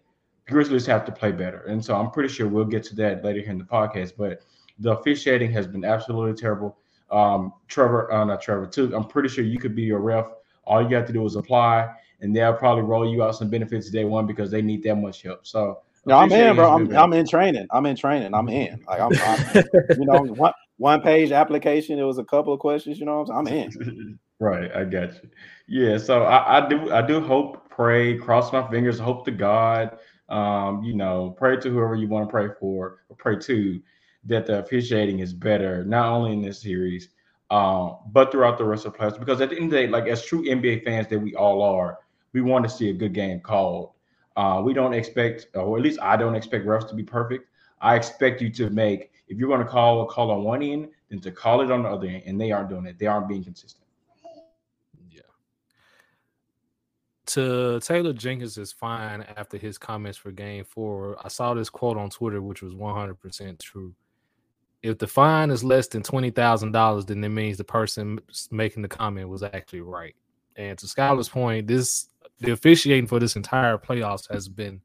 Grizzlies 0.50 0.88
have 0.88 1.06
to 1.06 1.12
play 1.12 1.32
better, 1.32 1.64
and 1.68 1.84
so 1.86 1.96
I'm 1.96 2.10
pretty 2.10 2.30
sure 2.30 2.48
we'll 2.48 2.66
get 2.66 2.84
to 2.86 2.96
that 2.96 3.24
later 3.24 3.42
here 3.42 3.52
in 3.52 3.60
the 3.60 3.64
podcast. 3.64 4.14
But 4.18 4.42
the 4.80 4.98
officiating 4.98 5.52
has 5.52 5.68
been 5.68 5.86
absolutely 5.86 6.34
terrible. 6.34 6.78
Um, 7.12 7.54
Trevor, 7.68 8.12
uh, 8.12 8.26
not 8.26 8.42
Trevor, 8.42 8.66
too. 8.66 8.96
I'm 8.96 9.06
pretty 9.06 9.30
sure 9.30 9.44
you 9.44 9.60
could 9.60 9.76
be 9.76 9.92
a 9.92 9.98
ref. 9.98 10.26
All 10.64 10.82
you 10.82 10.96
have 10.96 11.06
to 11.06 11.14
do 11.14 11.26
is 11.26 11.36
apply, 11.36 11.94
and 12.22 12.36
they'll 12.36 12.54
probably 12.54 12.84
roll 12.84 13.10
you 13.10 13.24
out 13.24 13.36
some 13.36 13.50
benefits 13.50 13.90
day 13.90 14.06
one 14.06 14.26
because 14.26 14.52
they 14.52 14.62
need 14.62 14.84
that 14.84 14.96
much 14.96 15.22
help. 15.24 15.46
So 15.46 15.82
no, 16.06 16.16
I'm 16.16 16.32
in, 16.32 16.56
bro. 16.56 16.74
I'm, 16.74 16.96
I'm 16.96 17.14
in 17.14 17.28
training. 17.28 17.68
I'm 17.72 17.86
in 17.86 17.96
training. 17.96 18.34
I'm 18.34 18.50
in. 18.50 18.84
Like 18.88 19.02
I'm, 19.02 19.12
I'm 19.24 19.64
you 20.00 20.06
know, 20.06 20.24
one 20.34 20.54
one 20.78 21.02
page 21.02 21.32
application. 21.32 22.00
It 22.00 22.04
was 22.04 22.18
a 22.18 22.24
couple 22.24 22.54
of 22.54 22.60
questions. 22.60 23.00
You 23.00 23.06
know, 23.06 23.22
I'm, 23.22 23.32
I'm 23.32 23.48
in. 23.48 24.20
right, 24.40 24.76
I 24.76 24.84
got 24.84 25.14
you. 25.14 25.30
Yeah, 25.68 25.98
so 25.98 26.24
I, 26.24 26.58
I 26.58 26.68
do. 26.68 26.92
I 26.92 27.02
do 27.02 27.22
hope, 27.22 27.70
pray, 27.70 28.18
cross 28.18 28.52
my 28.52 28.68
fingers, 28.70 29.00
hope 29.00 29.26
to 29.26 29.32
God. 29.32 29.98
Um, 30.30 30.84
you 30.84 30.96
know, 30.96 31.36
pray 31.38 31.58
to 31.58 31.70
whoever 31.70 31.96
you 31.96 32.08
want 32.08 32.28
to 32.28 32.32
pray 32.32 32.48
for, 32.60 33.00
or 33.10 33.16
pray 33.18 33.38
to 33.38 33.82
that 34.26 34.46
the 34.46 34.60
officiating 34.60 35.20
is 35.20 35.34
better, 35.34 35.84
not 35.84 36.08
only 36.08 36.34
in 36.34 36.42
this 36.42 36.62
series, 36.62 37.10
um, 37.52 37.98
but 38.12 38.32
throughout 38.32 38.58
the 38.58 38.64
rest 38.64 38.86
of 38.86 38.94
the 38.94 39.00
playoffs. 39.00 39.20
Because 39.20 39.42
at 39.42 39.50
the 39.50 39.56
end 39.56 39.66
of 39.66 39.72
the 39.72 39.78
day, 39.78 39.88
like 39.88 40.08
as 40.08 40.26
true 40.26 40.44
NBA 40.44 40.84
fans 40.84 41.08
that 41.10 41.20
we 41.20 41.36
all 41.36 41.62
are, 41.62 42.00
we 42.34 42.42
want 42.42 42.64
to 42.66 42.70
see 42.70 42.90
a 42.90 42.94
good 42.94 43.14
game 43.14 43.40
called. 43.40 43.92
Uh, 44.38 44.62
we 44.64 44.74
don't 44.74 44.94
expect, 44.94 45.48
or 45.54 45.78
at 45.78 45.84
least 45.84 46.00
I 46.02 46.16
don't 46.16 46.36
expect 46.36 46.66
refs 46.66 46.88
to 46.90 46.96
be 46.96 47.04
perfect. 47.04 47.48
I 47.82 47.96
expect 47.96 48.42
you 48.42 48.50
to 48.52 48.70
make, 48.70 49.12
if 49.28 49.38
you're 49.38 49.50
going 49.50 49.60
to 49.60 49.68
call 49.68 50.02
a 50.04 50.06
call 50.06 50.32
on 50.32 50.44
one 50.44 50.64
end, 50.64 50.90
then 51.10 51.20
to 51.22 51.32
call 51.32 51.62
it 51.62 51.72
on 51.72 51.84
the 51.84 51.90
other 51.90 52.08
end, 52.08 52.24
and 52.26 52.40
they 52.40 52.52
aren't 52.52 52.70
doing 52.70 52.86
it. 52.86 52.98
They 52.98 53.08
aren't 53.08 53.28
being 53.28 53.44
consistent. 53.44 53.86
Yeah. 55.10 55.22
To 57.28 57.80
Taylor 57.82 58.14
Jenkins 58.14 58.58
is 58.58 58.72
fine 58.72 59.26
after 59.36 59.58
his 59.58 59.78
comments 59.78 60.18
for 60.18 60.32
Game 60.32 60.64
Four. 60.64 61.18
I 61.24 61.28
saw 61.28 61.54
this 61.54 61.70
quote 61.70 61.98
on 61.98 62.10
Twitter, 62.10 62.42
which 62.42 62.62
was 62.62 62.74
100% 62.74 63.60
true 63.60 63.94
if 64.84 64.98
the 64.98 65.08
fine 65.08 65.52
is 65.52 65.64
less 65.64 65.88
than 65.88 66.04
twenty 66.04 66.32
thousand 66.32 66.72
dollars, 66.72 67.06
then 67.06 67.24
it 67.24 67.30
means 67.30 67.58
the 67.58 67.64
person 67.64 68.20
making 68.50 68.82
the 68.82 68.88
comment 68.88 69.30
was 69.30 69.44
actually 69.44 69.82
right. 69.82 70.16
And 70.56 70.78
to 70.80 70.86
Skylar's 70.86 71.30
point, 71.30 71.68
this 71.68 72.10
the 72.42 72.52
officiating 72.52 73.08
for 73.08 73.20
this 73.20 73.36
entire 73.36 73.78
playoffs 73.78 74.32
has 74.32 74.48
been 74.50 74.82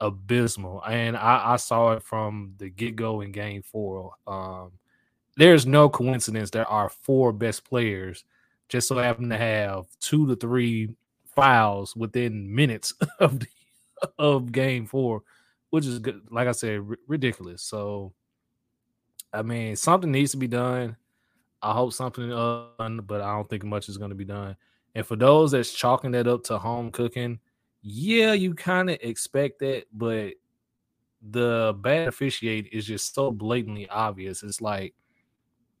abysmal, 0.00 0.82
and 0.84 1.16
I, 1.16 1.52
I 1.52 1.56
saw 1.56 1.92
it 1.92 2.02
from 2.02 2.54
the 2.58 2.68
get 2.68 2.96
go 2.96 3.20
in 3.20 3.32
Game 3.32 3.62
Four. 3.62 4.12
Um, 4.26 4.72
there's 5.36 5.66
no 5.66 5.88
coincidence 5.88 6.50
there 6.50 6.68
are 6.68 6.88
four 6.88 7.32
best 7.32 7.64
players 7.64 8.24
just 8.68 8.88
so 8.88 8.96
happen 8.96 9.28
to 9.28 9.36
have 9.36 9.86
two 10.00 10.26
to 10.28 10.36
three 10.36 10.88
fouls 11.34 11.96
within 11.96 12.54
minutes 12.54 12.94
of 13.18 13.40
the, 13.40 13.46
of 14.18 14.52
Game 14.52 14.86
Four, 14.86 15.22
which 15.70 15.86
is 15.86 15.98
good. 15.98 16.22
Like 16.30 16.48
I 16.48 16.52
said, 16.52 16.80
r- 16.88 16.98
ridiculous. 17.06 17.62
So 17.62 18.12
I 19.32 19.42
mean, 19.42 19.74
something 19.76 20.12
needs 20.12 20.30
to 20.30 20.36
be 20.36 20.46
done. 20.46 20.96
I 21.60 21.72
hope 21.72 21.92
something 21.92 22.28
done, 22.28 23.00
but 23.06 23.20
I 23.20 23.34
don't 23.34 23.48
think 23.48 23.64
much 23.64 23.88
is 23.88 23.98
going 23.98 24.10
to 24.10 24.14
be 24.14 24.24
done. 24.24 24.56
And 24.94 25.06
for 25.06 25.16
those 25.16 25.50
that's 25.50 25.72
chalking 25.72 26.12
that 26.12 26.26
up 26.26 26.44
to 26.44 26.58
home 26.58 26.90
cooking, 26.90 27.40
yeah, 27.82 28.32
you 28.32 28.54
kind 28.54 28.90
of 28.90 28.98
expect 29.02 29.58
that, 29.60 29.84
but 29.92 30.34
the 31.30 31.76
bad 31.80 32.08
officiate 32.08 32.68
is 32.72 32.86
just 32.86 33.14
so 33.14 33.30
blatantly 33.30 33.88
obvious. 33.88 34.42
It's 34.42 34.60
like, 34.60 34.94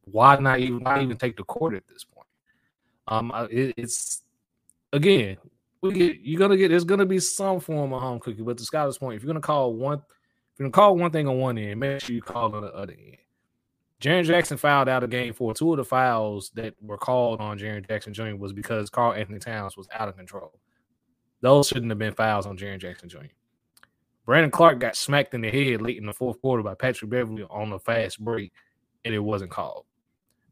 why 0.04 0.36
not 0.36 0.58
even 0.58 0.80
why 0.80 1.02
even 1.02 1.16
take 1.16 1.36
the 1.36 1.44
court 1.44 1.74
at 1.74 1.86
this 1.86 2.04
point? 2.04 2.26
Um, 3.08 3.32
it, 3.50 3.74
it's 3.76 4.22
again, 4.92 5.36
we 5.80 5.92
get 5.92 6.20
you're 6.20 6.38
gonna 6.38 6.56
get 6.56 6.68
there's 6.68 6.84
gonna 6.84 7.06
be 7.06 7.20
some 7.20 7.60
form 7.60 7.92
of 7.92 8.02
home 8.02 8.20
cooking, 8.20 8.44
but 8.44 8.58
to 8.58 8.64
Skyler's 8.64 8.98
point, 8.98 9.16
if 9.16 9.22
you're 9.22 9.28
gonna 9.28 9.40
call 9.40 9.74
one, 9.74 9.98
if 9.98 10.58
you're 10.58 10.68
gonna 10.68 10.72
call 10.72 10.96
one 10.96 11.10
thing 11.10 11.28
on 11.28 11.38
one 11.38 11.58
end, 11.58 11.80
make 11.80 12.00
sure 12.00 12.14
you 12.14 12.22
call 12.22 12.54
on 12.54 12.62
the 12.62 12.74
other 12.74 12.92
end. 12.92 13.16
Jaren 14.00 14.24
Jackson 14.24 14.56
fouled 14.56 14.88
out 14.88 15.02
of 15.02 15.10
game 15.10 15.32
four. 15.32 15.54
Two 15.54 15.72
of 15.72 15.76
the 15.78 15.84
fouls 15.84 16.50
that 16.54 16.74
were 16.80 16.98
called 16.98 17.40
on 17.40 17.58
Jaren 17.58 17.86
Jackson 17.86 18.12
Jr. 18.12 18.34
was 18.36 18.52
because 18.52 18.90
Karl-Anthony 18.90 19.38
Towns 19.38 19.76
was 19.76 19.88
out 19.92 20.08
of 20.08 20.16
control. 20.16 20.52
Those 21.40 21.68
shouldn't 21.68 21.90
have 21.90 21.98
been 21.98 22.14
fouls 22.14 22.46
on 22.46 22.58
Jaren 22.58 22.78
Jackson 22.78 23.08
Jr. 23.08 23.18
Brandon 24.26 24.50
Clarke 24.50 24.78
got 24.78 24.96
smacked 24.96 25.34
in 25.34 25.42
the 25.42 25.50
head 25.50 25.82
late 25.82 25.98
in 25.98 26.06
the 26.06 26.12
fourth 26.12 26.40
quarter 26.40 26.62
by 26.62 26.74
Patrick 26.74 27.10
Beverley 27.10 27.44
on 27.50 27.72
a 27.72 27.78
fast 27.78 28.18
break, 28.18 28.52
and 29.04 29.14
it 29.14 29.18
wasn't 29.18 29.50
called. 29.50 29.84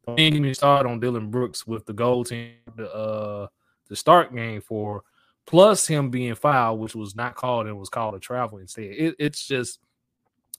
Don't 0.06 0.18
even 0.18 0.42
get 0.42 0.56
started 0.56 0.88
on 0.88 1.00
Dillon 1.00 1.30
Brooks 1.30 1.66
with 1.66 1.86
the 1.86 1.92
goal 1.92 2.24
team 2.24 2.54
to, 2.76 2.92
uh, 2.92 3.46
to 3.88 3.96
start 3.96 4.34
game 4.34 4.60
four, 4.60 5.04
plus 5.46 5.86
him 5.86 6.10
being 6.10 6.34
fouled, 6.34 6.80
which 6.80 6.94
was 6.94 7.14
not 7.14 7.34
called 7.34 7.66
and 7.66 7.78
was 7.78 7.88
called 7.88 8.14
a 8.14 8.18
travel 8.18 8.58
instead. 8.58 8.84
It, 8.84 9.14
it's 9.18 9.46
just– 9.46 9.80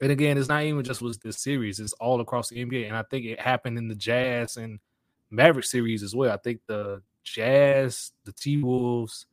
and 0.01 0.11
again, 0.11 0.37
it's 0.37 0.49
not 0.49 0.63
even 0.63 0.83
just 0.83 1.01
with 1.01 1.21
this 1.21 1.41
series; 1.41 1.79
it's 1.79 1.93
all 1.93 2.21
across 2.21 2.49
the 2.49 2.63
NBA. 2.63 2.87
And 2.87 2.95
I 2.95 3.03
think 3.03 3.25
it 3.25 3.39
happened 3.39 3.77
in 3.77 3.87
the 3.87 3.95
Jazz 3.95 4.57
and 4.57 4.79
Maverick 5.29 5.65
series 5.65 6.03
as 6.03 6.15
well. 6.15 6.31
I 6.31 6.37
think 6.37 6.61
the 6.67 7.01
Jazz, 7.23 8.11
the 8.25 8.31
T 8.31 8.57
Wolves, 8.57 9.25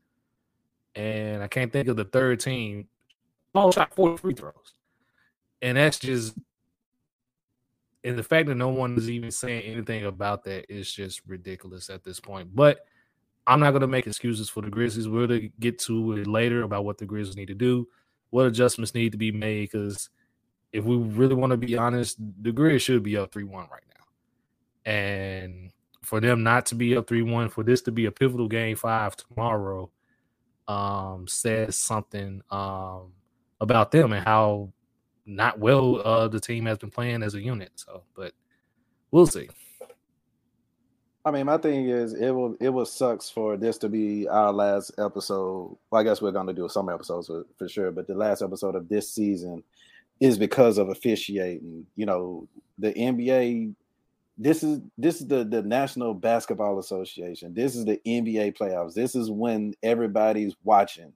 and 0.95 1.43
I 1.43 1.49
can't 1.49 1.73
think 1.73 1.89
of 1.89 1.97
the 1.97 2.05
third 2.05 2.41
team. 2.41 2.89
All 3.55 3.73
shot 3.73 3.95
40 3.95 4.17
free 4.19 4.35
throws. 4.35 4.75
And 5.63 5.77
that's 5.77 5.99
just 5.99 6.35
and 8.03 8.19
the 8.19 8.23
fact 8.23 8.49
that 8.49 8.55
no 8.55 8.69
one 8.69 8.97
is 8.97 9.11
even 9.11 9.31
saying 9.31 9.63
anything 9.65 10.07
about 10.07 10.45
that 10.45 10.73
is 10.73 10.91
just 10.91 11.21
ridiculous 11.27 11.91
at 11.91 12.03
this 12.03 12.19
point. 12.19 12.55
But 12.55 12.87
I'm 13.47 13.61
not 13.61 13.73
going 13.73 13.83
to 13.83 13.87
make 13.87 14.07
excuses 14.07 14.49
for 14.49 14.63
the 14.63 14.71
Grizzlies. 14.71 15.09
We're 15.09 15.27
going 15.27 15.41
to 15.41 15.49
get 15.61 15.79
to 15.81 16.13
it 16.13 16.27
later 16.27 16.63
about 16.63 16.85
what 16.85 16.99
the 16.99 17.05
Grizzlies 17.05 17.37
need 17.37 17.49
to 17.49 17.55
do, 17.55 17.89
what 18.31 18.47
adjustments 18.47 18.95
need 18.95 19.13
to 19.13 19.19
be 19.19 19.33
made. 19.33 19.71
Because 19.71 20.09
if 20.73 20.85
we 20.85 20.97
really 20.97 21.35
want 21.35 21.51
to 21.51 21.57
be 21.57 21.77
honest, 21.77 22.17
the 22.41 22.53
grid 22.53 22.81
should 22.81 23.03
be 23.03 23.17
up 23.17 23.33
3 23.33 23.45
1 23.45 23.69
right 23.71 23.83
now. 23.89 24.93
And 24.93 25.73
for 26.03 26.21
them 26.21 26.43
not 26.43 26.67
to 26.67 26.75
be 26.75 26.97
up 26.97 27.09
3 27.09 27.23
1, 27.23 27.49
for 27.49 27.65
this 27.65 27.83
to 27.83 27.93
be 27.93 28.07
a 28.07 28.13
pivotal 28.13 28.49
game 28.49 28.77
five 28.77 29.17
tomorrow, 29.17 29.91
um, 30.69 31.27
says 31.27 31.77
something 31.77 32.43
um, 32.51 33.13
about 33.61 33.91
them 33.91 34.13
and 34.13 34.25
how 34.25 34.73
not 35.27 35.59
well 35.59 36.01
uh, 36.07 36.29
the 36.29 36.41
team 36.41 36.67
has 36.67 36.79
been 36.79 36.91
playing 36.91 37.23
as 37.23 37.35
a 37.35 37.41
unit. 37.41 37.73
So, 37.75 38.03
but 38.15 38.33
we'll 39.11 39.27
see. 39.27 39.49
I 41.25 41.31
mean, 41.31 41.47
my 41.47 41.59
thing 41.59 41.89
is, 41.89 42.15
it 42.15 42.31
will 42.31 42.57
it 42.61 42.71
will 42.71 42.87
sucks 42.87 43.29
for 43.29 43.57
this 43.59 43.77
to 43.79 43.89
be 43.89 44.27
our 44.27 44.53
last 44.53 44.93
episode. 44.99 45.77
Well, 45.91 46.01
I 46.01 46.05
guess 46.05 46.23
we're 46.23 46.33
gonna 46.33 46.55
do 46.55 46.69
some 46.69 46.89
episodes 46.89 47.27
for, 47.27 47.45
for 47.59 47.69
sure, 47.69 47.91
but 47.91 48.07
the 48.07 48.15
last 48.15 48.41
episode 48.41 48.75
of 48.75 48.89
this 48.89 49.13
season 49.13 49.63
is 50.21 50.39
because 50.39 50.79
of 50.79 50.89
officiating. 50.89 51.87
You 51.97 52.07
know, 52.07 52.49
the 52.79 52.93
NBA. 52.93 53.75
This 54.39 54.63
is 54.63 54.81
this 54.97 55.21
is 55.21 55.27
the 55.27 55.45
the 55.45 55.63
National 55.63 56.15
Basketball 56.15 56.79
Association. 56.79 57.53
This 57.53 57.77
is 57.77 57.85
the 57.85 58.01
NBA 58.07 58.57
playoffs. 58.57 58.95
This 58.95 59.15
is 59.15 59.31
when 59.31 59.75
everybody's 59.83 60.55
watching 60.65 61.13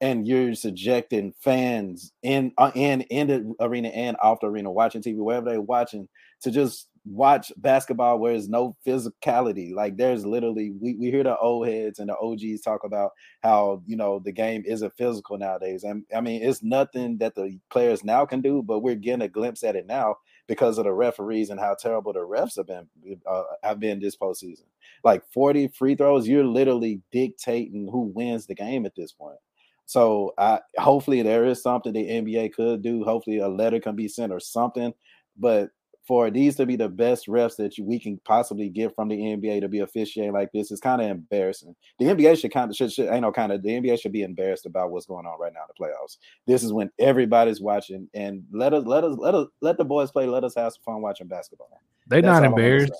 and 0.00 0.26
you're 0.26 0.54
subjecting 0.54 1.32
fans 1.40 2.12
in 2.22 2.52
uh, 2.58 2.70
in 2.74 3.02
in 3.02 3.26
the 3.28 3.54
arena 3.60 3.88
and 3.88 4.16
off 4.22 4.40
the 4.40 4.48
arena 4.48 4.70
watching 4.70 5.02
TV, 5.02 5.16
wherever 5.16 5.50
they're 5.50 5.60
watching, 5.60 6.08
to 6.42 6.50
just 6.50 6.88
watch 7.04 7.52
basketball 7.58 8.18
where 8.18 8.32
there's 8.32 8.48
no 8.48 8.76
physicality. 8.86 9.74
Like 9.74 9.96
there's 9.96 10.24
literally 10.24 10.72
we, 10.80 10.94
we 10.94 11.10
hear 11.10 11.22
the 11.22 11.36
old 11.36 11.68
heads 11.68 11.98
and 11.98 12.08
the 12.08 12.16
OGs 12.16 12.62
talk 12.62 12.84
about 12.84 13.12
how 13.42 13.82
you 13.86 13.96
know 13.96 14.18
the 14.18 14.32
game 14.32 14.62
isn't 14.66 14.96
physical 14.96 15.36
nowadays. 15.36 15.84
And 15.84 16.04
I 16.14 16.20
mean 16.20 16.42
it's 16.42 16.62
nothing 16.62 17.18
that 17.18 17.34
the 17.34 17.58
players 17.70 18.04
now 18.04 18.24
can 18.24 18.40
do, 18.40 18.62
but 18.62 18.80
we're 18.80 18.94
getting 18.94 19.22
a 19.22 19.28
glimpse 19.28 19.62
at 19.64 19.76
it 19.76 19.86
now 19.86 20.16
because 20.46 20.78
of 20.78 20.84
the 20.84 20.92
referees 20.92 21.50
and 21.50 21.60
how 21.60 21.74
terrible 21.74 22.12
the 22.12 22.20
refs 22.20 22.56
have 22.56 22.66
been 22.66 22.86
uh, 23.26 23.42
have 23.62 23.80
been 23.80 24.00
this 24.00 24.16
postseason. 24.16 24.64
Like 25.02 25.22
40 25.32 25.68
free 25.68 25.94
throws, 25.94 26.26
you're 26.26 26.44
literally 26.44 27.02
dictating 27.12 27.88
who 27.90 28.12
wins 28.14 28.46
the 28.46 28.54
game 28.54 28.86
at 28.86 28.94
this 28.96 29.12
point. 29.12 29.38
So 29.86 30.32
I 30.38 30.60
hopefully 30.78 31.20
there 31.22 31.44
is 31.44 31.62
something 31.62 31.92
the 31.92 32.08
NBA 32.08 32.54
could 32.54 32.82
do. 32.82 33.04
Hopefully 33.04 33.38
a 33.38 33.48
letter 33.48 33.80
can 33.80 33.94
be 33.94 34.08
sent 34.08 34.32
or 34.32 34.40
something. 34.40 34.94
But 35.36 35.70
for 36.06 36.30
these 36.30 36.56
to 36.56 36.66
be 36.66 36.76
the 36.76 36.88
best 36.88 37.28
refs 37.28 37.56
that 37.56 37.74
we 37.80 37.98
can 37.98 38.20
possibly 38.24 38.68
get 38.68 38.94
from 38.94 39.08
the 39.08 39.16
NBA 39.16 39.60
to 39.62 39.68
be 39.68 39.80
officiating 39.80 40.32
like 40.32 40.52
this 40.52 40.70
is 40.70 40.80
kind 40.80 41.00
of 41.00 41.08
embarrassing. 41.08 41.74
The 41.98 42.06
NBA 42.06 42.38
should 42.38 42.52
kind 42.52 42.70
of 42.70 42.76
should, 42.76 42.92
should 42.92 43.08
ain't 43.08 43.22
no 43.22 43.32
kind 43.32 43.52
of 43.52 43.62
the 43.62 43.70
NBA 43.70 44.00
should 44.00 44.12
be 44.12 44.22
embarrassed 44.22 44.66
about 44.66 44.90
what's 44.90 45.06
going 45.06 45.26
on 45.26 45.38
right 45.40 45.52
now 45.52 45.60
in 45.60 45.66
the 45.68 45.82
playoffs. 45.82 46.18
This 46.46 46.62
is 46.62 46.72
when 46.72 46.90
everybody's 46.98 47.60
watching 47.60 48.08
and 48.14 48.44
let 48.52 48.74
us 48.74 48.84
let 48.84 49.04
us 49.04 49.16
let 49.18 49.34
us 49.34 49.46
let 49.60 49.78
the 49.78 49.84
boys 49.84 50.10
play. 50.10 50.26
Let 50.26 50.44
us 50.44 50.54
have 50.56 50.74
some 50.74 50.82
fun 50.84 51.02
watching 51.02 51.26
basketball. 51.26 51.68
They're 52.06 52.20
That's 52.20 52.40
not 52.40 52.44
embarrassed. 52.44 52.92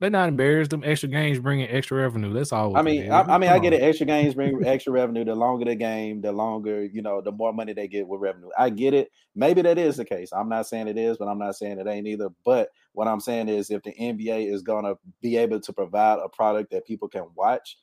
They're 0.00 0.10
not 0.10 0.28
embarrassed. 0.28 0.70
Them 0.70 0.82
extra 0.84 1.08
games 1.08 1.40
bringing 1.40 1.68
extra 1.68 1.96
revenue. 1.96 2.32
That's 2.32 2.52
all. 2.52 2.76
I 2.76 2.82
mean, 2.82 3.10
I, 3.10 3.22
I, 3.22 3.38
mean, 3.38 3.50
I 3.50 3.58
get 3.58 3.72
it. 3.72 3.82
Extra 3.82 4.06
games 4.06 4.34
bring 4.34 4.64
extra 4.66 4.92
revenue. 4.92 5.24
The 5.24 5.34
longer 5.34 5.64
the 5.64 5.74
game, 5.74 6.20
the 6.20 6.30
longer 6.30 6.84
you 6.84 7.02
know, 7.02 7.20
the 7.20 7.32
more 7.32 7.52
money 7.52 7.72
they 7.72 7.88
get 7.88 8.06
with 8.06 8.20
revenue. 8.20 8.48
I 8.56 8.70
get 8.70 8.94
it. 8.94 9.10
Maybe 9.34 9.60
that 9.62 9.76
is 9.76 9.96
the 9.96 10.04
case. 10.04 10.30
I'm 10.32 10.48
not 10.48 10.68
saying 10.68 10.86
it 10.86 10.96
is, 10.96 11.18
but 11.18 11.26
I'm 11.26 11.38
not 11.38 11.56
saying 11.56 11.80
it 11.80 11.88
ain't 11.88 12.06
either. 12.06 12.28
But 12.44 12.68
what 12.92 13.08
I'm 13.08 13.20
saying 13.20 13.48
is, 13.48 13.70
if 13.70 13.82
the 13.82 13.92
NBA 13.92 14.52
is 14.52 14.62
gonna 14.62 14.94
be 15.20 15.36
able 15.36 15.60
to 15.60 15.72
provide 15.72 16.20
a 16.24 16.28
product 16.28 16.70
that 16.70 16.86
people 16.86 17.08
can 17.08 17.26
watch 17.34 17.76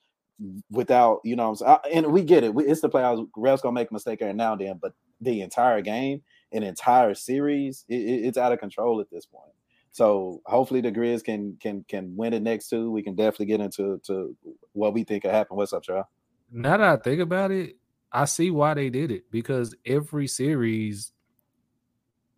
without, 0.69 1.19
you 1.23 1.35
know, 1.35 1.55
and 1.93 2.07
we 2.07 2.23
get 2.23 2.43
it. 2.43 2.53
It's 2.57 2.81
the 2.81 2.89
playoffs. 2.89 3.27
Refs 3.37 3.61
gonna 3.61 3.73
make 3.73 3.91
a 3.91 3.93
mistake 3.93 4.21
every 4.21 4.33
now 4.33 4.53
and 4.53 4.61
then, 4.61 4.79
but 4.81 4.93
the 5.21 5.41
entire 5.41 5.81
game, 5.81 6.21
an 6.51 6.63
entire 6.63 7.13
series, 7.13 7.85
it, 7.89 7.95
it's 7.95 8.37
out 8.37 8.53
of 8.53 8.59
control 8.59 9.01
at 9.01 9.09
this 9.09 9.25
point. 9.25 9.51
So 9.95 10.41
hopefully 10.45 10.81
the 10.81 10.91
Grizz 10.91 11.23
can 11.23 11.55
can 11.61 11.85
can 11.87 12.17
win 12.17 12.33
it 12.33 12.41
next 12.41 12.67
two. 12.67 12.91
We 12.91 13.01
can 13.01 13.15
definitely 13.15 13.45
get 13.45 13.61
into 13.61 14.01
to 14.03 14.35
what 14.73 14.93
we 14.93 15.05
think 15.05 15.23
could 15.23 15.31
happen. 15.31 15.55
What's 15.55 15.71
up, 15.71 15.83
Charles? 15.83 16.05
Now 16.51 16.75
that 16.75 16.81
I 16.81 16.97
think 16.97 17.21
about 17.21 17.51
it, 17.51 17.77
I 18.11 18.25
see 18.25 18.51
why 18.51 18.73
they 18.73 18.89
did 18.89 19.09
it 19.09 19.31
because 19.31 19.73
every 19.85 20.27
series, 20.27 21.13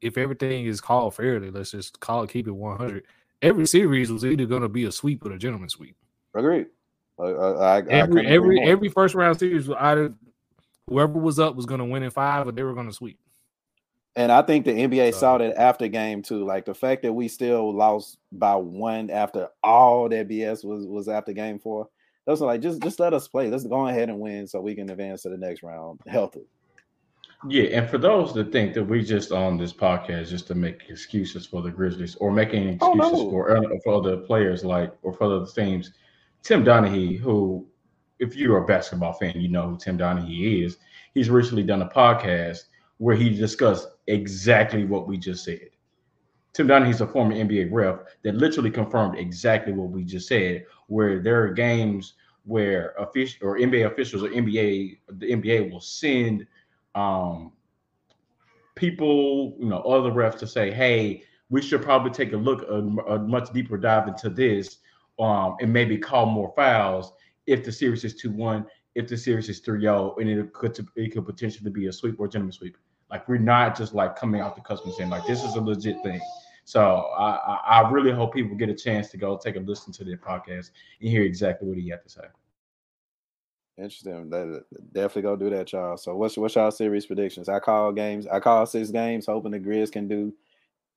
if 0.02 0.20
everything 0.20 0.68
is 0.68 0.80
called 0.80 1.16
fairly, 1.16 1.50
let's 1.50 1.72
just 1.72 2.00
call 2.00 2.22
it 2.22 2.30
keep 2.30 2.48
it 2.48 2.52
100. 2.52 3.04
Every 3.42 3.66
series 3.66 4.12
was 4.12 4.24
either 4.24 4.46
going 4.46 4.62
to 4.62 4.70
be 4.70 4.84
a 4.84 4.92
sweep 4.92 5.26
or 5.26 5.32
a 5.32 5.40
gentleman 5.40 5.70
sweep. 5.70 5.96
Agreed. 6.36 6.68
I, 7.20 7.24
I, 7.24 7.78
every 7.88 8.28
every 8.28 8.62
every 8.62 8.90
first 8.90 9.16
round 9.16 9.40
series, 9.40 9.68
either 9.68 10.14
whoever 10.88 11.14
was 11.14 11.40
up 11.40 11.56
was 11.56 11.66
going 11.66 11.80
to 11.80 11.86
win 11.86 12.04
in 12.04 12.12
five, 12.12 12.48
or 12.48 12.52
they 12.52 12.62
were 12.62 12.76
going 12.76 12.86
to 12.86 12.94
sweep. 12.94 13.18
And 14.18 14.32
I 14.32 14.42
think 14.42 14.66
the 14.66 14.72
NBA 14.72 15.14
so, 15.14 15.20
saw 15.20 15.38
that 15.38 15.56
after 15.62 15.88
game 15.88 16.24
two. 16.24 16.44
Like 16.44 16.66
the 16.66 16.74
fact 16.74 17.04
that 17.04 17.14
we 17.14 17.28
still 17.28 17.72
lost 17.74 18.18
by 18.32 18.56
one 18.56 19.12
after 19.12 19.50
all 19.64 20.10
that 20.10 20.28
BS 20.28 20.66
was 20.66 20.88
was 20.88 21.08
after 21.08 21.34
game 21.34 21.60
four. 21.60 21.88
Those 22.26 22.42
are 22.42 22.48
like 22.48 22.62
just 22.62 22.82
just 22.82 23.00
let 23.00 23.14
us 23.14 23.28
play. 23.28 23.52
Let's 23.52 23.68
go 23.68 23.88
ahead 23.88 24.10
and 24.10 24.20
win 24.20 24.48
so 24.48 24.60
we 24.60 24.74
can 24.74 24.90
advance 24.90 25.22
to 25.22 25.30
the 25.30 25.38
next 25.38 25.62
round 25.62 26.00
healthy. 26.08 26.48
Yeah, 27.48 27.66
and 27.66 27.88
for 27.88 28.00
those 28.00 28.34
that 28.34 28.52
think 28.52 28.74
that 28.74 28.84
we 28.84 29.04
just 29.04 29.32
on 29.32 29.56
this 29.56 29.72
podcast 29.72 30.30
just 30.30 30.48
to 30.48 30.56
make 30.56 30.90
excuses 30.90 31.46
for 31.46 31.62
the 31.62 31.70
Grizzlies 31.70 32.16
or 32.16 32.32
making 32.32 32.80
oh, 32.82 32.94
excuses 32.94 33.20
oh, 33.20 33.26
no. 33.26 33.30
for 33.30 33.80
for 33.84 33.94
other 33.94 34.18
players 34.18 34.66
like 34.66 34.92
or 35.04 35.14
for 35.14 35.26
other 35.26 35.46
teams, 35.46 35.92
Tim 36.42 36.66
Donaghy, 36.66 37.20
who 37.20 37.68
if 38.18 38.36
you're 38.36 38.64
a 38.64 38.66
basketball 38.66 39.14
fan, 39.14 39.40
you 39.40 39.48
know 39.48 39.70
who 39.70 39.78
Tim 39.78 39.96
Donaghy 39.96 40.66
is. 40.66 40.78
He's 41.14 41.30
recently 41.30 41.62
done 41.62 41.84
a 41.84 41.90
podcast 41.90 42.64
where 42.98 43.16
he 43.16 43.30
discussed 43.30 43.88
exactly 44.08 44.86
what 44.86 45.08
we 45.08 45.18
just 45.18 45.44
said. 45.44 45.70
Tim 46.54 46.68
Donaghy's 46.68 47.02
a 47.02 47.08
former 47.08 47.36
NBA 47.36 47.70
ref 47.72 48.00
that 48.24 48.36
literally 48.36 48.72
confirmed 48.72 49.18
exactly 49.18 49.74
what 49.74 49.90
we 49.90 50.04
just 50.04 50.28
said, 50.28 50.66
where 50.88 51.20
there 51.20 51.44
are 51.44 51.54
games 51.54 52.14
where 52.46 52.96
official 52.98 53.48
or 53.48 53.58
NBA 53.58 53.92
officials 53.92 54.24
or 54.24 54.30
NBA 54.30 54.98
the 55.20 55.32
NBA 55.34 55.70
will 55.72 55.82
send 55.82 56.48
um, 56.96 57.52
people, 58.74 59.56
you 59.60 59.68
know, 59.68 59.82
other 59.82 60.12
refs 60.12 60.40
to 60.40 60.48
say, 60.48 60.72
"Hey, 60.72 61.24
we 61.50 61.62
should 61.62 61.84
probably 61.84 62.12
take 62.12 62.34
a 62.34 62.38
look, 62.38 62.64
a, 62.64 62.76
a 63.14 63.20
much 63.20 63.52
deeper 63.54 63.78
dive 63.78 64.08
into 64.08 64.30
this, 64.30 64.78
um, 65.20 65.58
and 65.62 65.72
maybe 65.72 65.98
call 65.98 66.26
more 66.26 66.54
fouls 66.56 67.14
if 67.46 67.64
the 67.64 67.72
series 67.72 68.04
is 68.04 68.16
two 68.16 68.32
one, 68.32 68.66
if 68.96 69.08
the 69.08 69.18
series 69.18 69.50
is 69.50 69.62
3-0, 69.62 70.20
and 70.20 70.30
it 70.30 70.54
could 70.54 70.78
it 70.96 71.12
could 71.12 71.26
potentially 71.26 71.70
be 71.70 71.88
a 71.88 71.94
sweep 71.94 72.20
or 72.20 72.26
a 72.26 72.30
gentleman 72.30 72.54
sweep." 72.54 72.78
Like 73.10 73.28
we're 73.28 73.38
not 73.38 73.78
just 73.78 73.94
like 73.94 74.16
coming 74.16 74.42
out 74.42 74.56
the 74.56 74.62
customer 74.62 74.94
saying 74.94 75.10
like 75.10 75.26
this 75.26 75.44
is 75.44 75.56
a 75.56 75.62
legit 75.62 76.02
thing. 76.04 76.20
So 76.66 76.82
I, 77.18 77.60
I 77.66 77.90
really 77.90 78.12
hope 78.12 78.34
people 78.34 78.58
get 78.58 78.68
a 78.68 78.76
chance 78.76 79.10
to 79.12 79.18
go 79.18 79.38
take 79.38 79.56
a 79.56 79.60
listen 79.60 79.94
to 79.94 80.04
their 80.04 80.18
podcast 80.18 80.72
and 81.00 81.10
hear 81.10 81.22
exactly 81.22 81.68
what 81.68 81.78
he 81.78 81.88
had 81.88 82.04
to 82.04 82.10
say. 82.10 82.24
Interesting. 83.78 84.30
definitely 84.92 85.22
go 85.22 85.36
do 85.36 85.50
that, 85.52 85.72
y'all. 85.72 85.98
So 85.98 86.16
what's 86.16 86.36
what's 86.36 86.56
y'all 86.56 86.72
series 86.72 87.06
predictions? 87.06 87.48
I 87.48 87.60
call 87.60 87.94
games. 87.94 88.28
I 88.28 88.40
call 88.40 88.66
six 88.66 88.90
games, 88.90 89.28
hoping 89.28 89.52
the 89.52 89.60
Grizz 89.60 89.92
can 89.92 90.08
do 90.08 90.34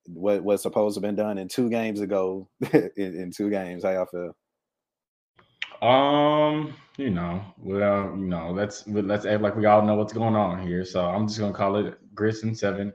what 0.07 0.43
what's 0.43 0.63
supposed 0.63 0.95
to 0.95 0.97
have 0.97 1.03
been 1.03 1.15
done 1.15 1.37
in 1.37 1.47
two 1.47 1.69
games 1.69 2.01
ago. 2.01 2.49
in, 2.73 2.91
in 2.97 3.31
two 3.31 3.49
games, 3.49 3.83
how 3.83 3.91
y'all 3.91 4.07
feel? 4.07 4.35
Um, 5.81 6.73
you 6.97 7.09
know, 7.09 7.43
well, 7.57 8.13
you 8.15 8.27
know, 8.27 8.51
let's 8.51 8.87
let's 8.87 9.25
act 9.25 9.41
like 9.41 9.55
we 9.55 9.65
all 9.65 9.81
know 9.81 9.95
what's 9.95 10.13
going 10.13 10.35
on 10.35 10.65
here. 10.65 10.85
So 10.85 11.03
I'm 11.05 11.27
just 11.27 11.39
gonna 11.39 11.53
call 11.53 11.75
it 11.77 11.97
Grizz 12.15 12.57
seven. 12.57 12.93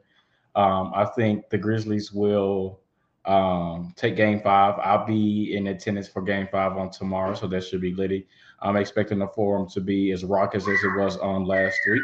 Um, 0.55 0.93
I 0.95 1.05
think 1.05 1.51
the 1.51 1.59
Grizzlies 1.59 2.13
will 2.13 2.81
um, 3.25 3.93
take 3.97 4.17
Game 4.17 4.41
Five. 4.41 4.79
I'll 4.83 5.05
be 5.05 5.57
in 5.57 5.67
attendance 5.67 6.09
for 6.09 6.23
Game 6.23 6.49
Five 6.51 6.77
on 6.77 6.91
tomorrow, 6.91 7.35
so 7.35 7.47
that 7.49 7.65
should 7.65 7.81
be 7.81 7.93
litty. 7.93 8.27
I'm 8.63 8.77
expecting 8.77 9.19
the 9.19 9.29
forum 9.29 9.69
to 9.71 9.81
be 9.81 10.13
as 10.13 10.25
raucous 10.25 10.67
as 10.67 10.83
it 10.83 10.97
was 10.97 11.19
on 11.19 11.45
last 11.45 11.77
week. 11.91 12.03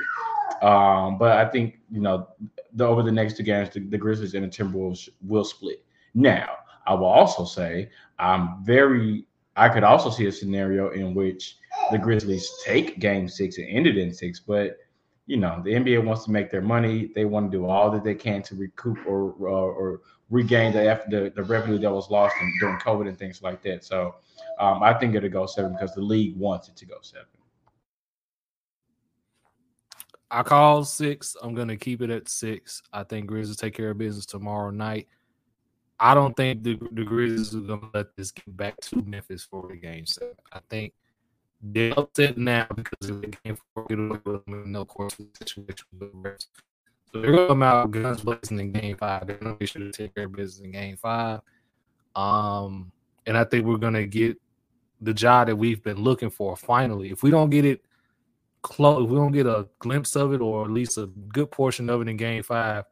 Um, 0.63 1.17
but 1.17 1.39
I 1.39 1.49
think 1.49 1.79
you 1.91 2.01
know, 2.01 2.29
the, 2.75 2.85
over 2.85 3.03
the 3.03 3.13
next 3.13 3.37
two 3.37 3.43
games, 3.43 3.71
the, 3.71 3.81
the 3.81 3.99
Grizzlies 3.99 4.35
and 4.35 4.45
the 4.45 4.49
Timberwolves 4.49 5.09
will 5.27 5.45
split. 5.45 5.85
Now, 6.15 6.57
I 6.87 6.95
will 6.95 7.07
also 7.07 7.45
say 7.45 7.91
I'm 8.19 8.63
very 8.65 9.25
I 9.57 9.69
could 9.69 9.85
also 9.85 10.11
see 10.11 10.27
a 10.27 10.33
scenario 10.33 10.91
in 10.91 11.15
which 11.15 11.59
the 11.91 11.99
Grizzlies 11.99 12.51
take 12.65 12.99
game 12.99 13.29
six 13.29 13.59
and 13.59 13.69
end 13.69 13.87
it 13.87 13.99
in 13.99 14.13
six, 14.13 14.41
but 14.41 14.79
you 15.27 15.37
know, 15.37 15.63
the 15.65 15.71
NBA 15.71 16.05
wants 16.05 16.25
to 16.25 16.31
make 16.31 16.51
their 16.51 16.63
money. 16.63 17.11
They 17.15 17.25
want 17.25 17.51
to 17.51 17.57
do 17.57 17.67
all 17.67 17.91
that 17.93 18.03
they 18.03 18.15
can 18.15 18.43
to 18.43 18.55
recoup 18.55 18.99
or 19.07 19.33
or, 19.33 19.73
or 19.73 20.01
regain 20.31 20.73
the, 20.73 21.01
the, 21.09 21.33
the 21.37 21.43
revenue 21.43 21.79
that 21.79 21.93
was 21.93 22.11
lost 22.11 22.35
in, 22.41 22.53
during 22.59 22.79
COVID 22.79 23.07
and 23.07 23.19
things 23.19 23.43
like 23.43 23.63
that. 23.63 23.85
So 23.85 24.17
um, 24.59 24.83
I 24.83 24.95
think 24.95 25.15
it'll 25.15 25.29
go 25.29 25.47
seven 25.47 25.73
because 25.73 25.95
the 25.95 26.01
league 26.01 26.37
wants 26.37 26.69
it 26.69 26.77
to 26.77 26.87
go 26.87 26.97
seven. 27.03 27.27
I 30.31 30.43
call 30.43 30.85
six. 30.85 31.37
I'm 31.43 31.55
gonna 31.55 31.77
keep 31.77 32.01
it 32.01 32.09
at 32.09 32.29
six. 32.29 32.83
I 32.93 33.05
think 33.05 33.27
Grizzlies 33.27 33.59
take 33.59 33.75
care 33.75 33.91
of 33.91 33.99
business 33.99 34.25
tomorrow 34.25 34.71
night. 34.71 35.07
I 35.99 36.15
don't 36.15 36.37
think 36.37 36.63
the, 36.63 36.79
the 36.93 37.05
Grizzlies 37.05 37.55
are 37.55 37.61
gonna 37.61 37.89
let 37.95 38.17
this 38.17 38.31
get 38.31 38.57
back 38.57 38.81
to 38.83 39.03
Memphis 39.03 39.45
for 39.45 39.69
the 39.69 39.77
game 39.77 40.07
seven. 40.07 40.35
I 40.53 40.61
think 40.69 40.93
they're 41.63 41.99
upset 41.99 42.37
now 42.37 42.67
because 42.75 43.11
of 43.11 43.21
the 43.21 43.29
game 43.29 43.57
four 43.75 43.87
with 43.89 44.67
no 44.67 44.85
course 44.85 45.17
situation. 45.39 45.87
So 47.13 47.21
they're 47.21 47.31
gonna 47.31 47.47
come 47.49 47.63
out 47.63 47.91
guns 47.91 48.23
blazing 48.23 48.59
in 48.59 48.73
game 48.73 48.97
five. 48.97 49.27
They're 49.27 49.37
gonna 49.37 49.55
be 49.55 49.67
sure 49.67 49.83
to 49.83 49.93
take 49.93 50.17
of 50.17 50.33
business 50.33 50.65
in 50.65 50.73
game 50.73 50.97
five. 50.97 51.41
Um, 52.17 52.91
and 53.27 53.37
I 53.37 53.45
think 53.45 53.65
we're 53.65 53.77
gonna 53.77 54.07
get 54.07 54.41
the 55.01 55.15
job 55.15 55.49
that 55.49 55.57
we've 55.57 55.83
been 55.83 56.03
looking 56.03 56.31
for 56.31 56.57
finally. 56.57 57.11
If 57.11 57.23
we 57.23 57.31
don't 57.31 57.51
get 57.51 57.65
it 57.65 57.85
close, 58.63 59.05
if 59.05 59.11
we 59.11 59.17
don't 59.17 59.33
get 59.33 59.47
a 59.47 59.69
glimpse 59.79 60.17
of 60.17 60.33
it 60.33 60.41
or 60.41 60.65
at 60.65 60.71
least 60.71 60.97
a 60.97 61.07
good 61.07 61.51
portion 61.51 61.91
of 61.91 62.01
it 62.01 62.09
in 62.09 62.17
game 62.17 62.43
five, 62.43 62.85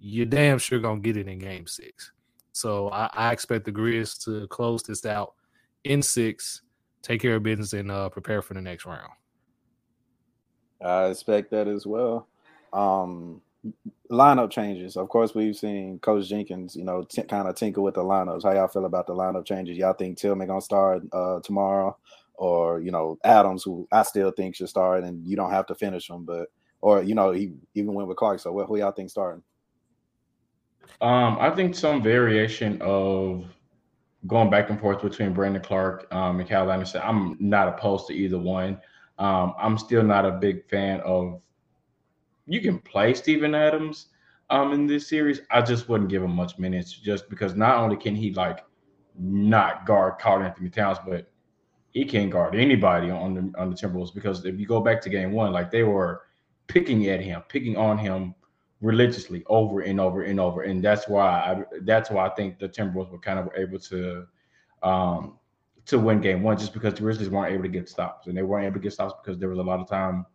you're 0.00 0.26
damn 0.26 0.58
sure 0.58 0.78
gonna 0.78 1.00
get 1.00 1.16
it 1.16 1.28
in 1.28 1.38
game 1.38 1.66
six. 1.66 2.12
So 2.52 2.90
I, 2.90 3.08
I 3.12 3.32
expect 3.32 3.64
the 3.64 3.72
Grizz 3.72 4.24
to 4.24 4.46
close 4.48 4.82
this 4.82 5.06
out 5.06 5.34
in 5.84 6.02
six, 6.02 6.62
take 7.02 7.20
care 7.20 7.36
of 7.36 7.42
business, 7.42 7.72
and 7.72 7.90
uh, 7.90 8.08
prepare 8.08 8.42
for 8.42 8.54
the 8.54 8.60
next 8.60 8.86
round. 8.86 9.12
I 10.84 11.06
expect 11.06 11.50
that 11.50 11.68
as 11.68 11.86
well. 11.86 12.28
Um, 12.72 13.40
lineup 14.10 14.50
changes. 14.50 14.96
Of 14.96 15.08
course, 15.08 15.34
we've 15.34 15.56
seen 15.56 15.98
Coach 15.98 16.28
Jenkins, 16.28 16.76
you 16.76 16.84
know, 16.84 17.02
t- 17.02 17.22
kind 17.22 17.48
of 17.48 17.56
tinker 17.56 17.80
with 17.80 17.94
the 17.94 18.02
lineups. 18.02 18.44
How 18.44 18.52
y'all 18.52 18.68
feel 18.68 18.84
about 18.84 19.06
the 19.06 19.14
lineup 19.14 19.44
changes? 19.44 19.76
Y'all 19.76 19.92
think 19.92 20.18
Tillman 20.18 20.48
gonna 20.48 20.60
start 20.60 21.02
uh, 21.12 21.40
tomorrow, 21.40 21.96
or 22.34 22.80
you 22.80 22.90
know, 22.90 23.18
Adams, 23.24 23.62
who 23.62 23.88
I 23.92 24.02
still 24.02 24.30
think 24.30 24.56
should 24.56 24.68
start, 24.68 25.04
and 25.04 25.26
you 25.26 25.36
don't 25.36 25.50
have 25.50 25.66
to 25.66 25.74
finish 25.74 26.08
him, 26.08 26.24
but 26.24 26.48
or 26.80 27.02
you 27.02 27.14
know, 27.14 27.32
he 27.32 27.52
even 27.74 27.94
went 27.94 28.08
with 28.08 28.16
Clarke. 28.16 28.40
So, 28.40 28.52
what 28.52 28.66
who 28.66 28.78
y'all 28.78 28.92
think 28.92 29.10
starting? 29.10 29.42
Um, 31.00 31.38
I 31.40 31.50
think 31.50 31.74
some 31.74 32.02
variation 32.02 32.80
of 32.82 33.44
going 34.26 34.50
back 34.50 34.70
and 34.70 34.80
forth 34.80 35.02
between 35.02 35.32
Brandon 35.32 35.62
Clarke 35.62 36.06
um, 36.12 36.40
and 36.40 36.48
Kyle 36.48 36.70
Anderson. 36.70 37.02
I'm 37.04 37.36
not 37.38 37.68
opposed 37.68 38.06
to 38.08 38.14
either 38.14 38.38
one. 38.38 38.80
Um, 39.18 39.54
I'm 39.58 39.78
still 39.78 40.02
not 40.02 40.24
a 40.24 40.32
big 40.32 40.68
fan 40.68 41.00
of 41.00 41.40
you 42.46 42.60
can 42.60 42.78
play 42.78 43.14
Steven 43.14 43.54
Adams 43.54 44.06
um, 44.50 44.72
in 44.72 44.86
this 44.86 45.08
series. 45.08 45.40
I 45.50 45.60
just 45.60 45.88
wouldn't 45.88 46.10
give 46.10 46.22
him 46.22 46.34
much 46.34 46.58
minutes 46.58 46.92
just 46.92 47.28
because 47.28 47.54
not 47.54 47.76
only 47.76 47.96
can 47.96 48.16
he 48.16 48.32
like 48.32 48.64
not 49.18 49.86
guard 49.86 50.14
Karl-Anthony 50.20 50.70
Towns, 50.70 50.98
but 51.06 51.30
he 51.90 52.04
can't 52.04 52.30
guard 52.30 52.54
anybody 52.54 53.10
on 53.10 53.34
the 53.34 53.52
on 53.58 53.70
the 53.70 53.76
Timberwolves 53.76 54.14
because 54.14 54.44
if 54.44 54.58
you 54.58 54.66
go 54.66 54.80
back 54.80 55.00
to 55.02 55.08
game 55.08 55.32
one, 55.32 55.52
like 55.52 55.70
they 55.70 55.82
were 55.82 56.22
picking 56.66 57.06
at 57.08 57.20
him, 57.20 57.42
picking 57.48 57.76
on 57.76 57.98
him 57.98 58.34
religiously 58.80 59.42
over 59.46 59.80
and 59.80 60.00
over 60.00 60.22
and 60.22 60.38
over, 60.38 60.62
and 60.62 60.82
that's 60.82 61.08
why 61.08 61.26
I 61.26 61.64
that's 61.82 62.10
why 62.10 62.26
I 62.26 62.30
think 62.30 62.58
the 62.58 62.68
Timberwolves 62.68 63.10
were 63.10 63.18
kind 63.18 63.38
of 63.38 63.50
able 63.56 63.78
to 63.80 64.26
um 64.82 65.38
to 65.86 65.98
win 65.98 66.20
game 66.20 66.42
one 66.42 66.58
just 66.58 66.74
because 66.74 66.94
the 66.94 67.00
Grizzlies 67.00 67.30
weren't 67.30 67.52
able 67.52 67.64
to 67.64 67.68
get 67.68 67.88
stops, 67.88 68.26
and 68.26 68.36
they 68.36 68.42
weren't 68.42 68.66
able 68.66 68.74
to 68.74 68.80
get 68.80 68.92
stops 68.92 69.14
because 69.22 69.38
there 69.38 69.48
was 69.48 69.58
a 69.58 69.62
lot 69.62 69.80
of 69.80 69.88
time 69.88 70.26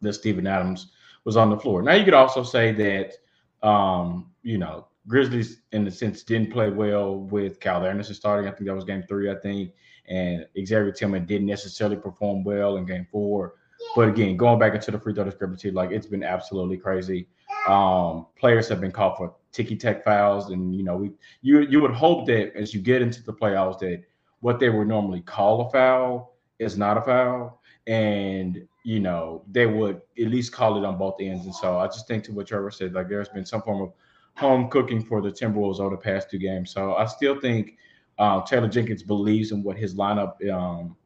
that 0.00 0.14
Steven 0.14 0.46
Adams 0.46 0.92
was 1.24 1.36
on 1.36 1.50
the 1.50 1.58
floor. 1.58 1.82
Now 1.82 1.94
you 1.94 2.04
could 2.04 2.14
also 2.14 2.42
say 2.42 2.72
that 2.72 3.66
um, 3.66 4.30
you 4.42 4.58
know 4.58 4.88
Grizzlies 5.06 5.60
in 5.72 5.84
the 5.84 5.90
sense 5.90 6.22
didn't 6.22 6.52
play 6.52 6.70
well 6.70 7.16
with 7.18 7.60
Kyle 7.60 7.84
Anderson 7.84 8.14
starting. 8.14 8.48
I 8.48 8.54
think 8.54 8.66
that 8.66 8.74
was 8.74 8.84
game 8.84 9.04
three, 9.06 9.30
I 9.30 9.34
think, 9.34 9.72
and 10.08 10.46
Xavier 10.56 10.92
Tillman 10.92 11.26
didn't 11.26 11.46
necessarily 11.46 11.96
perform 11.96 12.44
well 12.44 12.76
in 12.76 12.86
game 12.86 13.06
four. 13.10 13.54
But 13.96 14.08
again, 14.08 14.36
going 14.36 14.58
back 14.58 14.74
into 14.74 14.90
the 14.90 14.98
free 14.98 15.14
throw 15.14 15.24
discrepancy, 15.24 15.70
like 15.70 15.90
it's 15.90 16.06
been 16.06 16.22
absolutely 16.22 16.78
crazy. 16.78 17.28
Um, 17.66 18.26
players 18.38 18.68
have 18.68 18.80
been 18.80 18.92
called 18.92 19.16
for 19.16 19.34
ticky 19.52 19.76
tech 19.76 20.04
fouls, 20.04 20.50
and 20.50 20.74
you 20.74 20.82
know, 20.82 20.96
we 20.96 21.12
you 21.42 21.60
you 21.60 21.80
would 21.80 21.94
hope 21.94 22.26
that 22.26 22.54
as 22.56 22.74
you 22.74 22.80
get 22.80 23.02
into 23.02 23.22
the 23.22 23.32
playoffs 23.32 23.78
that 23.80 24.02
what 24.40 24.60
they 24.60 24.68
would 24.68 24.88
normally 24.88 25.22
call 25.22 25.62
a 25.62 25.70
foul 25.70 26.36
is 26.58 26.76
not 26.76 26.98
a 26.98 27.02
foul, 27.02 27.60
and 27.86 28.66
you 28.84 29.00
know, 29.00 29.42
they 29.50 29.66
would 29.66 30.02
at 30.18 30.26
least 30.28 30.52
call 30.52 30.76
it 30.76 30.84
on 30.84 30.98
both 30.98 31.16
ends. 31.20 31.46
And 31.46 31.54
so 31.54 31.78
I 31.78 31.86
just 31.86 32.06
think 32.06 32.22
to 32.24 32.32
what 32.32 32.46
Trevor 32.46 32.70
said, 32.70 32.92
like 32.92 33.08
there's 33.08 33.30
been 33.30 33.46
some 33.46 33.62
form 33.62 33.80
of 33.80 33.92
home 34.36 34.68
cooking 34.68 35.02
for 35.02 35.22
the 35.22 35.30
Timberwolves 35.30 35.80
over 35.80 35.96
the 35.96 36.00
past 36.02 36.30
two 36.30 36.38
games. 36.38 36.70
So 36.70 36.94
I 36.94 37.06
still 37.06 37.40
think 37.40 37.78
uh, 38.18 38.42
Taylor 38.42 38.68
Jenkins 38.68 39.02
believes 39.02 39.52
in 39.52 39.62
what 39.62 39.76
his 39.76 39.94
lineup. 39.94 40.34
Um, 40.52 40.96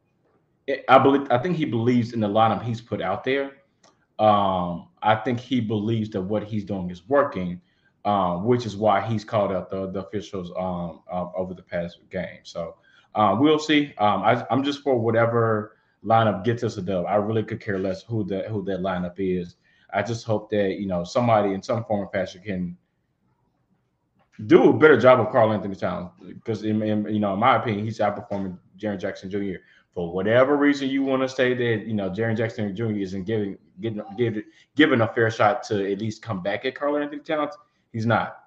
I 0.88 0.98
believe. 0.98 1.26
I 1.30 1.38
think 1.38 1.56
he 1.56 1.64
believes 1.64 2.12
in 2.12 2.20
the 2.20 2.28
lineup 2.28 2.62
he's 2.62 2.80
put 2.80 3.00
out 3.00 3.24
there. 3.24 3.57
Um, 4.18 4.88
I 5.02 5.14
think 5.14 5.38
he 5.38 5.60
believes 5.60 6.10
that 6.10 6.22
what 6.22 6.44
he's 6.44 6.64
doing 6.64 6.90
is 6.90 7.08
working, 7.08 7.60
um, 8.04 8.44
which 8.44 8.66
is 8.66 8.76
why 8.76 9.00
he's 9.00 9.24
called 9.24 9.52
out 9.52 9.70
the 9.70 9.90
the 9.90 10.00
officials 10.00 10.50
um, 10.58 11.02
uh, 11.10 11.26
over 11.36 11.54
the 11.54 11.62
past 11.62 11.98
game. 12.10 12.40
So 12.42 12.76
uh, 13.14 13.36
we'll 13.38 13.58
see. 13.58 13.94
Um, 13.98 14.22
I, 14.22 14.44
I'm 14.50 14.62
just 14.62 14.82
for 14.82 14.98
whatever 14.98 15.76
lineup 16.04 16.44
gets 16.44 16.62
us 16.62 16.76
a 16.76 16.82
dub. 16.82 17.06
I 17.06 17.16
really 17.16 17.42
could 17.42 17.60
care 17.60 17.78
less 17.78 18.02
who 18.02 18.24
that 18.24 18.46
who 18.46 18.64
that 18.64 18.80
lineup 18.80 19.14
is. 19.18 19.56
I 19.92 20.02
just 20.02 20.24
hope 20.24 20.50
that 20.50 20.78
you 20.78 20.86
know 20.86 21.04
somebody 21.04 21.52
in 21.52 21.62
some 21.62 21.84
form 21.84 22.00
or 22.00 22.10
fashion 22.10 22.42
can 22.42 22.76
do 24.46 24.70
a 24.70 24.72
better 24.72 24.98
job 24.98 25.18
of 25.18 25.30
Karl-Anthony 25.30 25.74
Towns 25.74 26.10
because 26.20 26.62
in, 26.62 26.80
in, 26.82 27.06
you 27.12 27.18
know 27.18 27.34
in 27.34 27.40
my 27.40 27.56
opinion 27.56 27.84
he's 27.84 27.98
outperforming 27.98 28.58
Jaren 28.78 29.00
Jackson 29.00 29.30
Jr. 29.30 29.60
For 29.94 30.12
whatever 30.12 30.56
reason 30.56 30.88
you 30.88 31.02
want 31.02 31.22
to 31.22 31.28
say 31.28 31.54
that 31.54 31.86
you 31.86 31.94
know 31.94 32.10
Jaren 32.10 32.36
Jackson 32.36 32.74
Jr. 32.74 32.90
isn't 32.90 33.24
giving 33.24 33.58
getting 33.80 34.42
given 34.76 35.00
a 35.00 35.08
fair 35.08 35.30
shot 35.30 35.62
to 35.64 35.92
at 35.92 35.98
least 35.98 36.22
come 36.22 36.42
back 36.42 36.64
at 36.64 36.74
Karl-Anthony 36.74 37.22
Towns, 37.22 37.54
he's 37.92 38.06
not. 38.06 38.38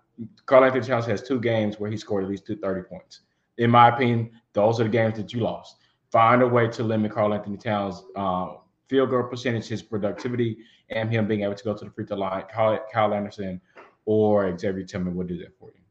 Karl-Anthony 0.45 0.85
Towns 0.85 1.05
has 1.05 1.21
two 1.21 1.39
games 1.39 1.79
where 1.79 1.89
he 1.89 1.97
scored 1.97 2.23
at 2.23 2.29
least 2.29 2.47
30 2.47 2.83
points. 2.83 3.21
In 3.57 3.71
my 3.71 3.89
opinion, 3.89 4.31
those 4.53 4.79
are 4.79 4.83
the 4.83 4.89
games 4.89 5.17
that 5.17 5.33
you 5.33 5.41
lost 5.41 5.77
find 6.11 6.41
a 6.41 6.47
way 6.47 6.67
to 6.67 6.83
limit 6.83 7.11
Karl-Anthony 7.11 7.57
Towns' 7.57 8.03
uh, 8.15 8.55
field 8.89 9.09
goal 9.09 9.23
percentage, 9.23 9.67
his 9.67 9.81
productivity, 9.81 10.57
and 10.89 11.09
him 11.09 11.27
being 11.27 11.41
able 11.43 11.55
to 11.55 11.63
go 11.63 11.73
to 11.73 11.85
the 11.85 11.91
free 11.91 12.05
throw 12.05 12.17
line. 12.17 12.43
Kyle, 12.53 12.77
Kyle 12.93 13.13
Anderson 13.13 13.61
or 14.05 14.57
Xavier 14.57 14.83
Tillman 14.83 15.15
will 15.15 15.25
do 15.25 15.37
that 15.37 15.57
for 15.57 15.69
you. 15.71 15.81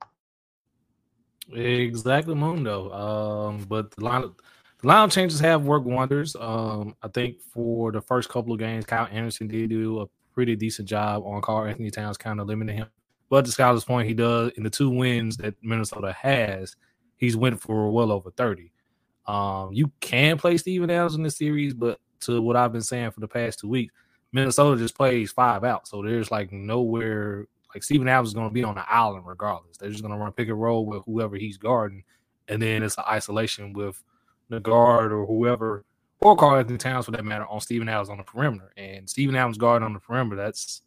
Exactly, 1.53 2.35
Mundo. 2.35 2.93
Um, 2.93 3.65
but 3.69 3.91
the 3.93 4.05
line, 4.05 4.31
line 4.83 5.11
changes 5.11 5.41
have 5.41 5.65
worked 5.65 5.87
wonders. 5.87 6.37
Um, 6.39 6.97
I 7.03 7.09
think 7.09 7.41
for 7.41 7.93
the 7.93 8.01
first 8.01 8.29
couple 8.29 8.53
of 8.53 8.59
games, 8.59 8.87
Kyle 8.87 9.09
Anderson 9.11 9.49
did 9.49 9.71
do 9.71 10.01
a 10.01 10.07
pretty 10.33 10.57
decent 10.57 10.89
job 10.89 11.23
on 11.25 11.43
Karl-Anthony 11.43 11.91
Towns, 11.91 12.17
kind 12.17 12.41
of 12.41 12.47
limiting 12.47 12.77
him. 12.77 12.89
But 13.29 13.45
to 13.45 13.51
Skyler's 13.51 13.85
point, 13.85 14.09
he 14.09 14.15
does 14.15 14.53
in 14.57 14.63
the 14.63 14.71
two 14.71 14.91
wins 14.91 15.37
that 15.39 15.55
Minnesota 15.63 16.13
has, 16.13 16.77
he's 17.17 17.37
went 17.37 17.61
for 17.61 17.91
well 17.91 18.11
over 18.11 18.31
30. 18.31 18.73
Um, 19.27 19.71
you 19.73 19.93
can 20.01 20.39
play 20.39 20.57
Steven 20.57 20.91
Adams 20.91 21.15
in 21.15 21.23
this 21.23 21.39
series, 21.39 21.75
but 21.75 22.01
to 22.21 22.43
what 22.43 22.57
I've 22.57 22.73
been 22.73 22.83
saying 22.83 23.13
for 23.13 23.21
the 23.21 23.29
past 23.29 23.61
two 23.61 23.69
weeks, 23.69 23.95
Minnesota 24.33 24.81
just 24.81 24.97
plays 24.97 25.31
five 25.31 25.63
out. 25.63 25.87
So 25.87 26.03
there's 26.03 26.31
like 26.31 26.53
nowhere 26.53 27.47
like 27.75 27.85
Steven 27.85 28.09
Adams 28.09 28.29
is 28.31 28.35
going 28.35 28.49
to 28.49 28.55
be 28.55 28.65
on 28.65 28.75
the 28.75 28.93
island 28.93 29.27
regardless. 29.27 29.77
They're 29.77 29.91
just 29.91 30.03
going 30.03 30.13
to 30.13 30.19
run 30.19 30.33
pick 30.33 30.49
and 30.49 30.61
roll 30.61 30.87
with 30.87 31.05
whoever 31.05 31.37
he's 31.37 31.57
guarding, 31.57 32.03
and 32.49 32.61
then 32.61 32.83
it's 32.83 32.99
an 32.99 33.05
isolation 33.09 33.73
with 33.73 34.03
the 34.51 34.61
guard 34.61 35.13
or 35.13 35.25
whoever, 35.25 35.87
or 36.21 36.37
Karl-Anthony 36.37 36.77
Towns 36.77 37.07
for 37.07 37.13
that 37.13 37.25
matter, 37.25 37.47
on 37.47 37.61
Steven 37.61 37.89
Adams 37.89 38.11
on 38.11 38.19
the 38.19 38.25
perimeter. 38.25 38.71
And 38.77 39.09
Steven 39.09 39.35
Adams 39.35 39.57
guarding 39.57 39.87
on 39.87 39.95
the 39.95 40.01
perimeter, 40.01 40.37
that's 40.37 40.83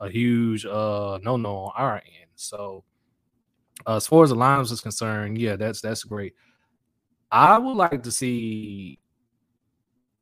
a 0.00 0.08
huge 0.08 0.64
uh 0.64 1.18
no 1.24 1.36
no 1.36 1.56
on 1.56 1.72
our 1.74 1.94
end. 1.96 2.30
So 2.36 2.84
uh, 3.86 3.96
as 3.96 4.06
far 4.06 4.22
as 4.22 4.30
the 4.30 4.36
lines 4.36 4.70
is 4.70 4.80
concerned, 4.80 5.38
yeah, 5.38 5.56
that's 5.56 5.80
that's 5.80 6.04
great. 6.04 6.34
I 7.32 7.58
would 7.58 7.76
like 7.76 8.04
to 8.04 8.12
see 8.12 9.00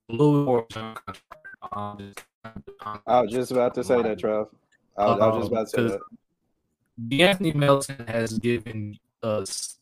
a 0.09 0.13
little 0.13 0.45
more. 0.45 0.67
Um, 1.73 2.15
I 3.07 3.21
was 3.21 3.31
just 3.31 3.51
about 3.51 3.75
to 3.75 3.85
say 3.85 4.01
that, 4.01 4.19
Trev. 4.19 4.47
I 4.97 5.05
was, 5.05 5.21
I 5.21 5.27
was 5.27 5.37
just 5.39 5.53
about 5.53 5.69
to 5.69 5.71
say 5.71 5.83
that. 5.83 6.01
De'Anthony 7.09 7.55
Melton 7.55 8.07
has 8.09 8.39
given 8.39 8.99
us 9.23 9.79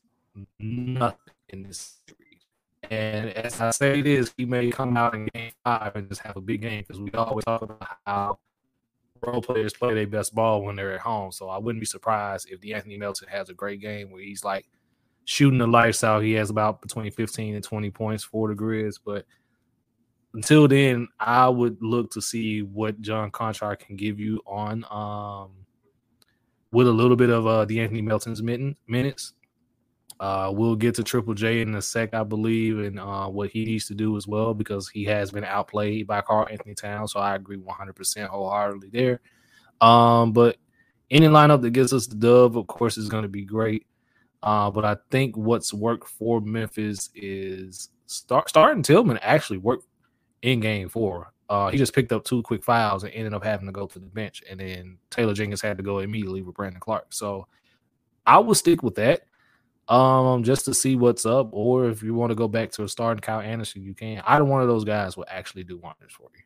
nothing 0.59 1.19
in 1.51 1.62
this 1.62 2.01
series. 2.09 2.24
And 2.90 3.31
as 3.31 3.61
I 3.61 3.70
say 3.70 4.03
this, 4.03 4.33
he 4.37 4.44
may 4.44 4.70
come 4.70 4.97
out 4.97 5.14
in 5.14 5.27
game 5.35 5.53
five 5.64 5.94
and 5.97 6.09
just 6.09 6.23
have 6.23 6.37
a 6.37 6.40
big 6.40 6.62
game 6.62 6.85
because 6.87 7.01
we 7.01 7.11
always 7.12 7.44
talk 7.44 7.62
about 7.62 7.88
how 8.07 8.38
role 9.23 9.42
players 9.42 9.73
play 9.73 9.94
their 9.94 10.07
best 10.07 10.35
ball 10.35 10.62
when 10.62 10.77
they're 10.77 10.94
at 10.94 11.01
home. 11.01 11.33
So 11.33 11.49
I 11.49 11.59
wouldn't 11.59 11.81
be 11.81 11.87
surprised 11.87 12.49
if 12.51 12.61
De'Anthony 12.61 12.99
Melton 12.99 13.29
has 13.29 13.49
a 13.49 13.55
great 13.55 13.81
game 13.81 14.11
where 14.11 14.23
he's 14.23 14.44
like 14.44 14.66
shooting 15.25 15.59
the 15.59 15.66
lights 15.66 16.05
out. 16.05 16.23
He 16.23 16.33
has 16.33 16.51
about 16.51 16.83
between 16.83 17.11
15 17.11 17.55
and 17.55 17.64
20 17.64 17.90
points 17.90 18.25
for 18.25 18.49
the 18.49 18.55
Grizz. 18.55 18.99
But 19.05 19.25
until 20.35 20.68
then, 20.68 21.09
I 21.18 21.49
would 21.49 21.79
look 21.81 22.11
to 22.12 22.23
see 22.23 22.62
what 22.62 23.01
John 23.01 23.31
Konchar 23.31 23.79
can 23.79 23.97
give 23.97 24.18
you 24.18 24.40
on 24.47 24.85
um 24.90 25.51
with 26.73 26.88
a 26.88 26.92
little 26.92 27.16
bit 27.16 27.31
of 27.31 27.47
uh 27.47 27.66
De'Anthony 27.66 28.03
Melton's 28.03 28.42
minutes. 28.42 29.33
Uh, 30.20 30.50
we'll 30.55 30.77
get 30.77 30.94
to 30.94 31.03
Triple 31.03 31.35
J 31.35 31.61
in 31.61 31.74
a 31.74 31.83
sec, 31.83 32.14
I 32.14 32.22
believe, 32.22 32.79
and 32.79 33.00
uh, 33.00 33.29
what 33.29 33.50
he 33.50 33.64
needs 33.64 33.87
to 33.88 33.94
do 33.94 34.16
as 34.16 34.27
well 34.27 34.55
because 34.55 34.88
he 34.88 35.05
has 35.05 35.31
been 35.31 35.44
outplayed 35.44 36.07
by 36.07 36.20
Karl-Anthony 36.20 36.74
Towns. 36.74 37.12
So 37.12 37.20
I 37.20 37.35
agree 37.35 37.59
100% 37.59 38.27
wholeheartedly 38.29 38.90
there. 38.92 39.20
Um, 39.81 40.33
but 40.33 40.57
any 41.11 41.27
lineup 41.27 41.62
that 41.62 41.70
gets 41.70 41.92
us 41.92 42.07
the 42.07 42.14
dub, 42.14 42.57
of 42.57 42.66
course, 42.66 42.96
is 42.96 43.09
going 43.09 43.24
to 43.24 43.29
be 43.29 43.44
great. 43.44 43.87
Uh, 44.42 44.70
but 44.70 44.85
I 44.85 44.96
think 45.11 45.37
what's 45.37 45.74
worked 45.74 46.09
for 46.09 46.40
Memphis 46.40 47.11
is 47.14 47.90
start 48.07 48.48
starting 48.48 48.83
Tillman 48.83 49.18
actually 49.18 49.59
worked 49.59 49.87
in 50.42 50.61
game 50.61 50.88
four. 50.88 51.33
Uh, 51.48 51.70
he 51.70 51.79
just 51.79 51.94
picked 51.94 52.12
up 52.12 52.24
two 52.24 52.42
quick 52.42 52.62
fouls 52.62 53.05
and 53.05 53.12
ended 53.12 53.35
up 53.35 53.44
having 53.44 53.66
to 53.66 53.72
go 53.72 53.87
to 53.87 53.98
the 53.98 54.07
bench. 54.07 54.42
And 54.48 54.61
then 54.61 54.98
Taylor 55.11 55.35
Jenkins 55.35 55.61
had 55.61 55.77
to 55.77 55.83
go 55.83 55.98
immediately 55.98 56.42
with 56.42 56.55
Brandon 56.55 56.81
Clarke. 56.81 57.12
So 57.12 57.46
I 58.27 58.38
will 58.38 58.55
stick 58.55 58.83
with 58.83 58.94
that 58.94 59.22
um, 59.88 60.42
just 60.42 60.64
to 60.66 60.75
see 60.75 60.97
what's 60.97 61.27
up. 61.27 61.49
Or 61.53 61.88
if 61.88 62.03
you 62.03 62.14
want 62.14 62.31
to 62.31 62.37
go 62.37 62.49
back 62.49 62.70
to 62.73 62.85
a 62.85 62.88
starting 62.88 63.20
Kyle 63.20 63.40
Anderson, 63.40 63.83
you 63.83 63.94
can. 63.94 64.23
Either 64.27 64.44
one 64.44 64.62
of 64.62 64.68
those 64.68 64.85
guys 64.85 65.16
will 65.16 65.27
actually 65.29 65.64
do 65.64 65.79
wonders 65.79 66.12
for 66.12 66.29
you. 66.35 66.42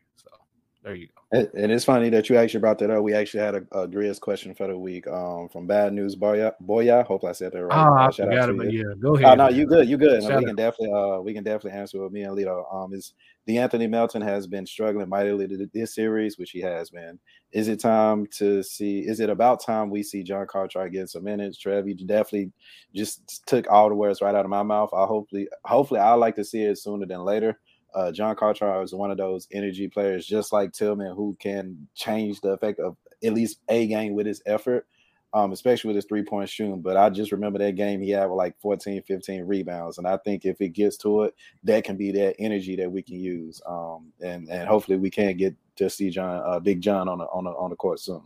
There 0.83 0.95
you 0.95 1.07
go. 1.07 1.47
And 1.53 1.71
it's 1.71 1.83
funny 1.83 2.09
that 2.09 2.29
you 2.29 2.37
actually 2.37 2.61
brought 2.61 2.79
that 2.79 2.89
up. 2.89 3.03
We 3.03 3.13
actually 3.13 3.41
had 3.41 3.55
a, 3.55 3.57
a 3.71 3.87
Grizz 3.87 4.21
question 4.21 4.55
for 4.55 4.67
the 4.67 4.77
week 4.77 5.05
um, 5.07 5.49
from 5.49 5.67
Bad 5.67 5.93
News 5.93 6.15
Boya. 6.15 6.53
Boya, 6.65 7.05
hope 7.05 7.25
I 7.25 7.33
said 7.33 7.51
that 7.51 7.65
right. 7.65 7.77
Oh, 7.77 7.97
uh, 7.97 8.07
I 8.07 8.11
forgot 8.11 8.71
yeah. 8.71 8.83
Go 8.99 9.15
ahead. 9.15 9.27
Oh, 9.27 9.35
no, 9.35 9.49
you 9.49 9.67
good. 9.67 9.89
You 9.89 9.97
good. 9.97 10.23
we 10.23 10.45
can 10.45 10.55
definitely 10.55 10.91
uh, 10.93 11.19
we 11.19 11.33
can 11.33 11.43
definitely 11.43 11.77
answer 11.77 12.01
with 12.01 12.13
me 12.13 12.23
and 12.23 12.35
Lito. 12.35 12.73
Um, 12.73 12.93
is 12.93 13.13
De'Anthony 13.47 13.89
Melton 13.89 14.21
has 14.21 14.47
been 14.47 14.65
struggling 14.65 15.09
mightily 15.09 15.47
this 15.73 15.95
series, 15.95 16.37
which 16.37 16.51
he 16.51 16.61
has 16.61 16.89
been. 16.91 17.19
Is 17.51 17.67
it 17.67 17.79
time 17.79 18.25
to 18.37 18.63
see? 18.63 18.99
Is 18.99 19.19
it 19.19 19.29
about 19.29 19.63
time 19.63 19.89
we 19.89 20.03
see 20.03 20.23
John 20.23 20.47
Konchar 20.47 20.91
get 20.91 21.09
some 21.09 21.23
minutes? 21.23 21.57
Trev, 21.57 21.87
you 21.87 21.95
definitely 21.95 22.51
just 22.95 23.45
took 23.47 23.69
all 23.69 23.89
the 23.89 23.95
words 23.95 24.21
right 24.21 24.35
out 24.35 24.45
of 24.45 24.51
my 24.51 24.63
mouth. 24.63 24.91
I 24.93 25.05
hopefully, 25.05 25.49
hopefully, 25.65 25.99
I 25.99 26.13
like 26.13 26.35
to 26.37 26.45
see 26.45 26.61
it 26.61 26.77
sooner 26.77 27.05
than 27.05 27.25
later. 27.25 27.59
Uh, 27.93 28.11
John 28.11 28.35
Konchar 28.35 28.83
is 28.83 28.93
one 28.93 29.11
of 29.11 29.17
those 29.17 29.47
energy 29.51 29.87
players, 29.87 30.25
just 30.25 30.51
like 30.51 30.73
Tillman, 30.73 31.15
who 31.15 31.35
can 31.39 31.87
change 31.95 32.41
the 32.41 32.49
effect 32.49 32.79
of 32.79 32.95
at 33.23 33.33
least 33.33 33.59
a 33.69 33.87
game 33.87 34.13
with 34.13 34.25
his 34.25 34.41
effort 34.45 34.87
um, 35.33 35.51
especially 35.51 35.89
with 35.89 35.95
his 35.95 36.05
three 36.05 36.23
point 36.23 36.49
shooting. 36.49 36.81
But 36.81 36.97
I 36.97 37.09
just 37.09 37.31
remember 37.31 37.59
that 37.59 37.75
game 37.75 38.01
he 38.01 38.11
had 38.11 38.25
with 38.25 38.37
like 38.37 38.59
14, 38.61 39.03
15 39.03 39.43
rebounds. 39.43 39.97
And 39.97 40.07
I 40.07 40.17
think 40.17 40.45
if 40.45 40.59
it 40.61 40.69
gets 40.69 40.97
to 40.97 41.23
it, 41.23 41.35
that 41.63 41.83
can 41.83 41.97
be 41.97 42.11
that 42.13 42.35
energy 42.39 42.75
that 42.77 42.91
we 42.91 43.01
can 43.01 43.19
use. 43.19 43.61
Um, 43.67 44.11
and, 44.21 44.49
and 44.49 44.67
hopefully 44.67 44.97
we 44.97 45.09
can 45.09 45.37
get 45.37 45.55
to 45.77 45.89
see 45.89 46.09
John, 46.09 46.41
uh, 46.45 46.59
Big 46.59 46.81
John 46.81 47.07
on 47.07 47.19
the, 47.19 47.25
on 47.25 47.43
the, 47.43 47.51
on 47.51 47.69
the 47.69 47.75
court 47.75 47.99
soon. 47.99 48.23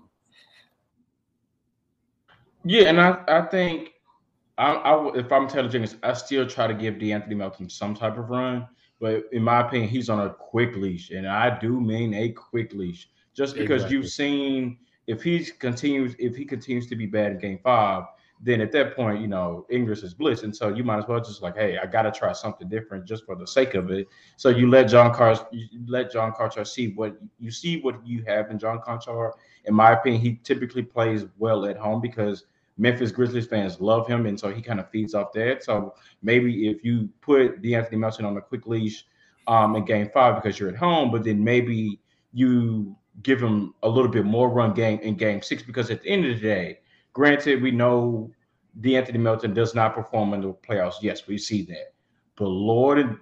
Yeah. 2.64 2.90
And 2.90 3.02
I, 3.02 3.22
I 3.28 3.42
think 3.42 3.92
I, 4.58 4.74
I, 4.74 5.16
if 5.16 5.32
I'm 5.32 5.48
telling 5.48 5.70
Jenkins, 5.70 5.98
I 6.04 6.14
still 6.14 6.48
try 6.48 6.68
to 6.68 6.74
give 6.74 6.96
De'Anthony 6.96 7.36
Melton 7.36 7.70
some 7.70 7.94
type 7.94 8.18
of 8.18 8.30
run. 8.30 8.68
But 9.00 9.26
in 9.32 9.44
my 9.44 9.62
opinion, 9.62 9.90
he's 9.90 10.10
on 10.10 10.26
a 10.26 10.30
quick 10.30 10.76
leash. 10.76 11.12
And 11.12 11.28
I 11.28 11.60
do 11.60 11.80
mean 11.80 12.14
a 12.14 12.30
quick 12.30 12.74
leash 12.74 13.10
just 13.34 13.56
because 13.56 13.84
exactly. 13.84 13.98
you've 13.98 14.10
seen– 14.10 14.78
if 15.08 15.22
he 15.22 15.46
continues 15.46 16.16
if 16.20 16.36
he 16.36 16.46
continues 16.46 16.88
to 16.88 16.96
be 16.96 17.06
bad 17.06 17.34
in 17.34 17.38
game 17.38 17.60
five, 17.64 18.06
then 18.42 18.62
at 18.62 18.72
that 18.74 18.96
point, 18.96 19.22
you 19.22 19.28
know, 19.28 19.66
English 19.70 20.04
is 20.04 20.14
bliss. 20.14 20.44
And 20.44 20.56
so 20.56 20.70
you 20.70 20.84
might 20.84 21.00
as 21.00 21.08
well 21.08 21.20
just 21.20 21.42
like, 21.42 21.56
hey, 21.56 21.78
I 21.78 21.86
gotta 21.86 22.12
try 22.12 22.34
something 22.34 22.68
different 22.68 23.06
just 23.06 23.26
for 23.26 23.36
the 23.36 23.48
sake 23.48 23.74
of 23.74 23.92
it. 23.92 24.08
So 24.38 24.50
you 24.50 24.70
let 24.70 24.84
John 24.90 25.14
Car 25.14 25.48
let 25.88 26.12
John 26.12 26.32
Konchar 26.32 26.66
see 26.66 26.94
what 26.94 27.18
you 27.40 27.52
see 27.52 27.82
what 27.82 28.06
you 28.06 28.24
have 28.28 28.52
in 28.52 28.60
John 28.60 28.80
Konchar. 28.80 29.32
In 29.66 29.74
my 29.74 29.94
opinion, 29.94 30.22
he 30.22 30.40
typically 30.44 30.84
plays 30.84 31.26
well 31.38 31.66
at 31.66 31.78
home 31.78 32.02
because 32.02 32.46
Memphis 32.78 33.12
Grizzlies 33.12 33.48
fans 33.48 33.80
love 33.80 34.08
him, 34.08 34.26
and 34.26 34.40
so 34.40 34.52
he 34.52 34.62
kind 34.62 34.80
of 34.80 34.90
feeds 34.90 35.14
off 35.14 35.32
that. 35.34 35.64
So 35.64 35.94
maybe 36.22 36.68
if 36.70 36.84
you 36.84 37.10
put 37.22 37.62
De'Anthony 37.62 38.00
Melton 38.00 38.26
on 38.26 38.38
a 38.38 38.42
quick 38.42 38.66
leash 38.66 39.06
um, 39.48 39.76
in 39.76 39.86
Game 39.86 40.10
Five 40.14 40.42
because 40.42 40.60
you're 40.60 40.70
at 40.70 40.76
home, 40.76 41.12
but 41.12 41.24
then 41.24 41.44
maybe 41.44 42.00
you 42.34 42.96
give 43.22 43.42
him 43.42 43.74
a 43.84 43.90
little 43.90 44.10
bit 44.10 44.26
more 44.26 44.50
run 44.50 44.74
game 44.74 45.00
in 45.00 45.16
game 45.16 45.42
six 45.42 45.62
because 45.62 45.92
at 45.92 46.02
the 46.02 46.10
end 46.10 46.26
of 46.26 46.36
the 46.36 46.42
day, 46.42 46.80
granted, 47.14 47.62
we 47.62 47.70
know 47.70 48.32
De'Anthony 48.82 49.20
Melton 49.20 49.54
does 49.54 49.76
not 49.76 49.94
perform 49.94 50.34
in 50.34 50.42
the 50.42 50.54
playoffs. 50.54 50.96
Yes, 51.02 51.28
we 51.28 51.38
see 51.38 51.62
that. 51.66 51.94
But 52.36 52.48
Lord, 52.48 53.20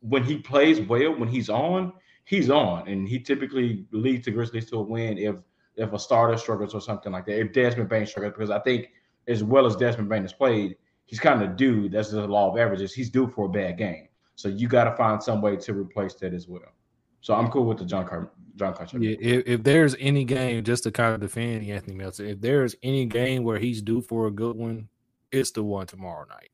when 0.00 0.24
he 0.24 0.38
plays 0.38 0.80
well, 0.80 1.14
when 1.14 1.28
he's 1.28 1.50
on, 1.50 1.92
he's 2.24 2.48
on. 2.48 2.88
And 2.88 3.06
he 3.06 3.18
typically 3.18 3.84
leads 3.90 4.24
the 4.24 4.30
Grizzlies 4.30 4.70
to 4.70 4.76
a 4.78 4.82
win 4.82 5.18
if 5.18 5.36
if 5.78 5.92
a 5.92 5.98
starter 5.98 6.36
struggles 6.36 6.74
or 6.74 6.80
something 6.80 7.12
like 7.12 7.24
that. 7.26 7.38
If 7.38 7.52
Desmond 7.52 7.88
Bane 7.88 8.06
struggles, 8.06 8.34
because 8.34 8.50
I 8.50 8.58
think 8.60 8.88
as 9.28 9.44
well 9.44 9.66
as 9.66 9.76
Desmond 9.76 10.08
Bane 10.08 10.22
has 10.22 10.32
played, 10.32 10.76
he's 11.06 11.20
kind 11.20 11.42
of 11.42 11.56
due. 11.56 11.88
That's 11.88 12.10
the 12.10 12.26
law 12.26 12.50
of 12.50 12.58
averages. 12.58 12.92
He's 12.92 13.10
due 13.10 13.28
for 13.28 13.46
a 13.46 13.48
bad 13.48 13.78
game. 13.78 14.08
So 14.34 14.48
you 14.48 14.68
got 14.68 14.84
to 14.84 14.96
find 14.96 15.22
some 15.22 15.40
way 15.40 15.56
to 15.56 15.72
replace 15.72 16.14
that 16.16 16.34
as 16.34 16.46
well. 16.46 16.72
So 17.20 17.34
I'm 17.34 17.48
cool 17.48 17.64
with 17.64 17.78
the 17.78 17.84
John 17.84 18.06
Car- 18.06 18.30
John 18.56 18.74
Konchar. 18.74 19.02
Yeah, 19.02 19.16
if, 19.20 19.46
if, 19.46 19.62
there's 19.62 19.96
any 19.98 20.24
game, 20.24 20.62
just 20.64 20.84
to 20.84 20.92
kind 20.92 21.14
of 21.14 21.20
defend 21.20 21.66
Anthony 21.66 21.96
Melton, 21.96 22.26
if 22.26 22.40
there's 22.40 22.76
any 22.82 23.06
game 23.06 23.44
where 23.44 23.58
he's 23.58 23.82
due 23.82 24.00
for 24.00 24.26
a 24.26 24.30
good 24.30 24.56
one, 24.56 24.88
it's 25.32 25.50
the 25.52 25.62
one 25.62 25.86
tomorrow 25.86 26.26
night. 26.28 26.50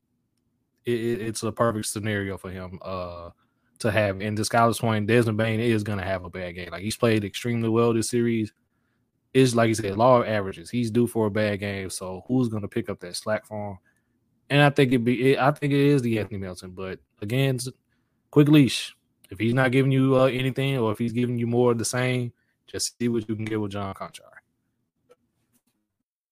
It, 0.85 0.99
it, 0.99 1.21
it's 1.21 1.43
a 1.43 1.51
perfect 1.51 1.87
scenario 1.87 2.37
for 2.37 2.49
him 2.49 2.79
uh, 2.81 3.29
to 3.79 3.91
have. 3.91 4.21
And 4.21 4.37
the 4.37 4.43
Skylar's 4.43 4.79
point, 4.79 5.07
Desmond 5.07 5.37
Bane 5.37 5.59
is 5.59 5.83
going 5.83 5.99
to 5.99 6.05
have 6.05 6.25
a 6.25 6.29
bad 6.29 6.55
game. 6.55 6.69
Like 6.71 6.81
he's 6.81 6.97
played 6.97 7.23
extremely 7.23 7.69
well 7.69 7.93
this 7.93 8.09
series. 8.09 8.51
Is 9.35 9.55
like 9.55 9.67
you 9.67 9.75
said, 9.75 9.97
law 9.97 10.21
of 10.21 10.27
averages. 10.27 10.69
He's 10.69 10.89
due 10.89 11.07
for 11.07 11.27
a 11.27 11.31
bad 11.31 11.59
game. 11.59 11.89
So 11.89 12.23
who's 12.27 12.47
going 12.47 12.61
to 12.61 12.69
pick 12.69 12.89
up 12.89 13.01
that 13.01 13.15
slack 13.15 13.45
for 13.45 13.71
him? 13.71 13.77
And 14.49 14.61
I 14.61 14.69
think 14.69 14.93
it 14.93 14.99
be. 14.99 15.33
it, 15.33 15.39
I 15.39 15.51
think 15.51 15.73
it 15.73 15.79
is 15.79 16.01
De'Anthony 16.01 16.39
Melton. 16.39 16.71
But 16.71 16.99
again, 17.21 17.59
quick 18.31 18.47
leash 18.47 18.95
if 19.29 19.39
he's 19.39 19.53
not 19.53 19.71
giving 19.71 19.91
you 19.91 20.17
uh, 20.17 20.25
anything, 20.25 20.77
or 20.77 20.91
if 20.91 20.97
he's 20.97 21.13
giving 21.13 21.37
you 21.37 21.47
more 21.47 21.71
of 21.71 21.77
the 21.77 21.85
same, 21.85 22.31
just 22.67 22.97
see 22.97 23.09
what 23.09 23.27
you 23.27 23.35
can 23.35 23.45
get 23.45 23.59
with 23.59 23.71
John 23.71 23.93
Konchar. 23.93 24.21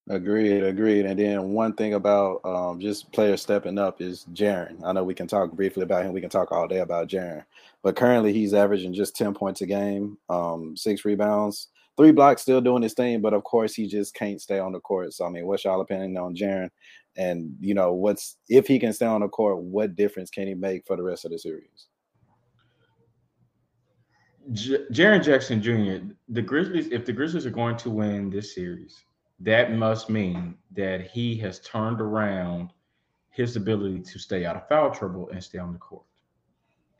Agreed, 0.09 0.63
agreed. 0.63 1.05
And 1.05 1.17
then 1.17 1.51
one 1.51 1.73
thing 1.73 1.93
about 1.93 2.41
um, 2.43 2.79
just 2.79 3.11
players 3.13 3.41
stepping 3.41 3.77
up 3.77 4.01
is 4.01 4.25
Jaren. 4.33 4.83
I 4.83 4.91
know 4.91 5.03
we 5.03 5.13
can 5.13 5.27
talk 5.27 5.51
briefly 5.51 5.83
about 5.83 6.03
him. 6.03 6.11
We 6.11 6.19
can 6.19 6.29
talk 6.29 6.51
all 6.51 6.67
day 6.67 6.79
about 6.79 7.07
Jaren, 7.07 7.45
but 7.81 7.95
currently 7.95 8.33
he's 8.33 8.53
averaging 8.53 8.93
just 8.93 9.15
ten 9.15 9.33
points 9.33 9.61
a 9.61 9.65
game, 9.65 10.17
um, 10.29 10.75
six 10.75 11.05
rebounds, 11.05 11.69
three 11.97 12.11
blocks, 12.11 12.41
still 12.41 12.61
doing 12.61 12.83
his 12.83 12.93
thing. 12.93 13.21
But 13.21 13.33
of 13.33 13.43
course, 13.43 13.73
he 13.73 13.87
just 13.87 14.13
can't 14.13 14.41
stay 14.41 14.59
on 14.59 14.71
the 14.71 14.79
court. 14.79 15.13
So 15.13 15.25
I 15.25 15.29
mean, 15.29 15.45
what's 15.45 15.63
y'all 15.63 15.81
opinion 15.81 16.17
on 16.17 16.35
Jaren? 16.35 16.69
And 17.17 17.55
you 17.59 17.73
know, 17.73 17.93
what's 17.93 18.37
if 18.49 18.67
he 18.67 18.79
can 18.79 18.93
stay 18.93 19.05
on 19.05 19.21
the 19.21 19.27
court, 19.27 19.57
what 19.59 19.95
difference 19.95 20.29
can 20.29 20.47
he 20.47 20.53
make 20.53 20.85
for 20.85 20.95
the 20.95 21.03
rest 21.03 21.25
of 21.25 21.31
the 21.31 21.39
series? 21.39 21.87
J- 24.51 24.85
Jaren 24.91 25.23
Jackson 25.23 25.61
Jr. 25.61 26.05
The 26.29 26.41
Grizzlies, 26.41 26.87
if 26.87 27.05
the 27.05 27.13
Grizzlies 27.13 27.45
are 27.45 27.51
going 27.51 27.77
to 27.77 27.89
win 27.89 28.29
this 28.29 28.53
series, 28.53 29.03
that 29.39 29.73
must 29.73 30.09
mean 30.09 30.55
that 30.71 31.09
he 31.09 31.35
has 31.37 31.59
turned 31.61 32.01
around 32.01 32.71
his 33.29 33.55
ability 33.55 33.99
to 34.01 34.19
stay 34.19 34.45
out 34.45 34.55
of 34.55 34.67
foul 34.67 34.91
trouble 34.91 35.29
and 35.29 35.43
stay 35.43 35.59
on 35.59 35.73
the 35.73 35.79
court. 35.79 36.03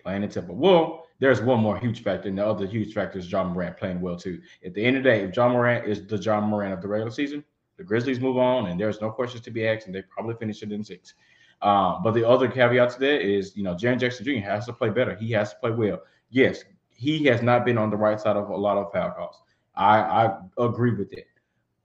Playing 0.03 0.23
it 0.23 0.33
simple. 0.33 0.55
Well, 0.55 1.07
there's 1.19 1.41
one 1.41 1.61
more 1.61 1.77
huge 1.77 2.03
factor, 2.03 2.27
and 2.27 2.37
the 2.37 2.45
other 2.45 2.65
huge 2.65 2.93
factor 2.93 3.19
is 3.19 3.31
Ja 3.31 3.43
Morant 3.43 3.77
playing 3.77 4.01
well 4.01 4.17
too. 4.17 4.41
At 4.65 4.73
the 4.73 4.83
end 4.83 4.97
of 4.97 5.03
the 5.03 5.09
day, 5.09 5.21
if 5.21 5.35
Ja 5.35 5.47
Morant 5.47 5.87
is 5.87 6.05
the 6.05 6.17
Ja 6.17 6.41
Morant 6.41 6.73
of 6.73 6.81
the 6.81 6.87
regular 6.87 7.11
season, 7.11 7.43
the 7.77 7.83
Grizzlies 7.83 8.19
move 8.19 8.37
on, 8.37 8.67
and 8.67 8.79
there's 8.79 9.01
no 9.01 9.09
questions 9.09 9.43
to 9.43 9.51
be 9.51 9.65
asked, 9.65 9.85
and 9.85 9.95
they 9.95 10.01
probably 10.03 10.35
finish 10.35 10.61
it 10.61 10.71
in 10.71 10.83
six. 10.83 11.13
Uh, 11.61 11.99
but 12.03 12.11
the 12.11 12.27
other 12.27 12.49
caveat 12.49 12.89
to 12.89 12.99
that 12.99 13.21
is, 13.21 13.55
you 13.55 13.63
know, 13.63 13.73
Jaren 13.73 13.97
Jackson 13.97 14.25
Jr. 14.25 14.45
has 14.45 14.65
to 14.65 14.73
play 14.73 14.89
better. 14.89 15.15
He 15.15 15.31
has 15.31 15.51
to 15.51 15.59
play 15.59 15.71
well. 15.71 16.01
Yes, 16.29 16.65
he 16.89 17.23
has 17.25 17.41
not 17.41 17.63
been 17.63 17.77
on 17.77 17.89
the 17.89 17.95
right 17.95 18.19
side 18.19 18.35
of 18.35 18.49
a 18.49 18.55
lot 18.55 18.77
of 18.77 18.91
foul 18.91 19.11
calls. 19.11 19.41
I, 19.75 19.99
I 19.99 20.37
agree 20.57 20.93
with 20.93 21.13
it. 21.13 21.27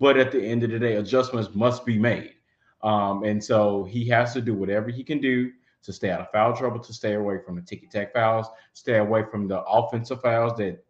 But 0.00 0.16
at 0.16 0.32
the 0.32 0.42
end 0.42 0.64
of 0.64 0.70
the 0.70 0.78
day, 0.78 0.96
adjustments 0.96 1.54
must 1.54 1.86
be 1.86 1.98
made. 1.98 2.34
Um, 2.82 3.24
and 3.24 3.42
so 3.42 3.84
he 3.84 4.08
has 4.08 4.32
to 4.34 4.40
do 4.40 4.54
whatever 4.54 4.90
he 4.90 5.02
can 5.02 5.20
do 5.20 5.52
to 5.82 5.92
stay 5.92 6.10
out 6.10 6.20
of 6.20 6.30
foul 6.30 6.56
trouble, 6.56 6.78
to 6.80 6.92
stay 6.92 7.14
away 7.14 7.38
from 7.44 7.56
the 7.56 7.62
ticky 7.62 7.86
tack 7.86 8.12
fouls, 8.12 8.46
stay 8.72 8.98
away 8.98 9.24
from 9.30 9.48
the 9.48 9.62
offensive 9.62 10.20
fouls 10.20 10.56
that 10.58 10.84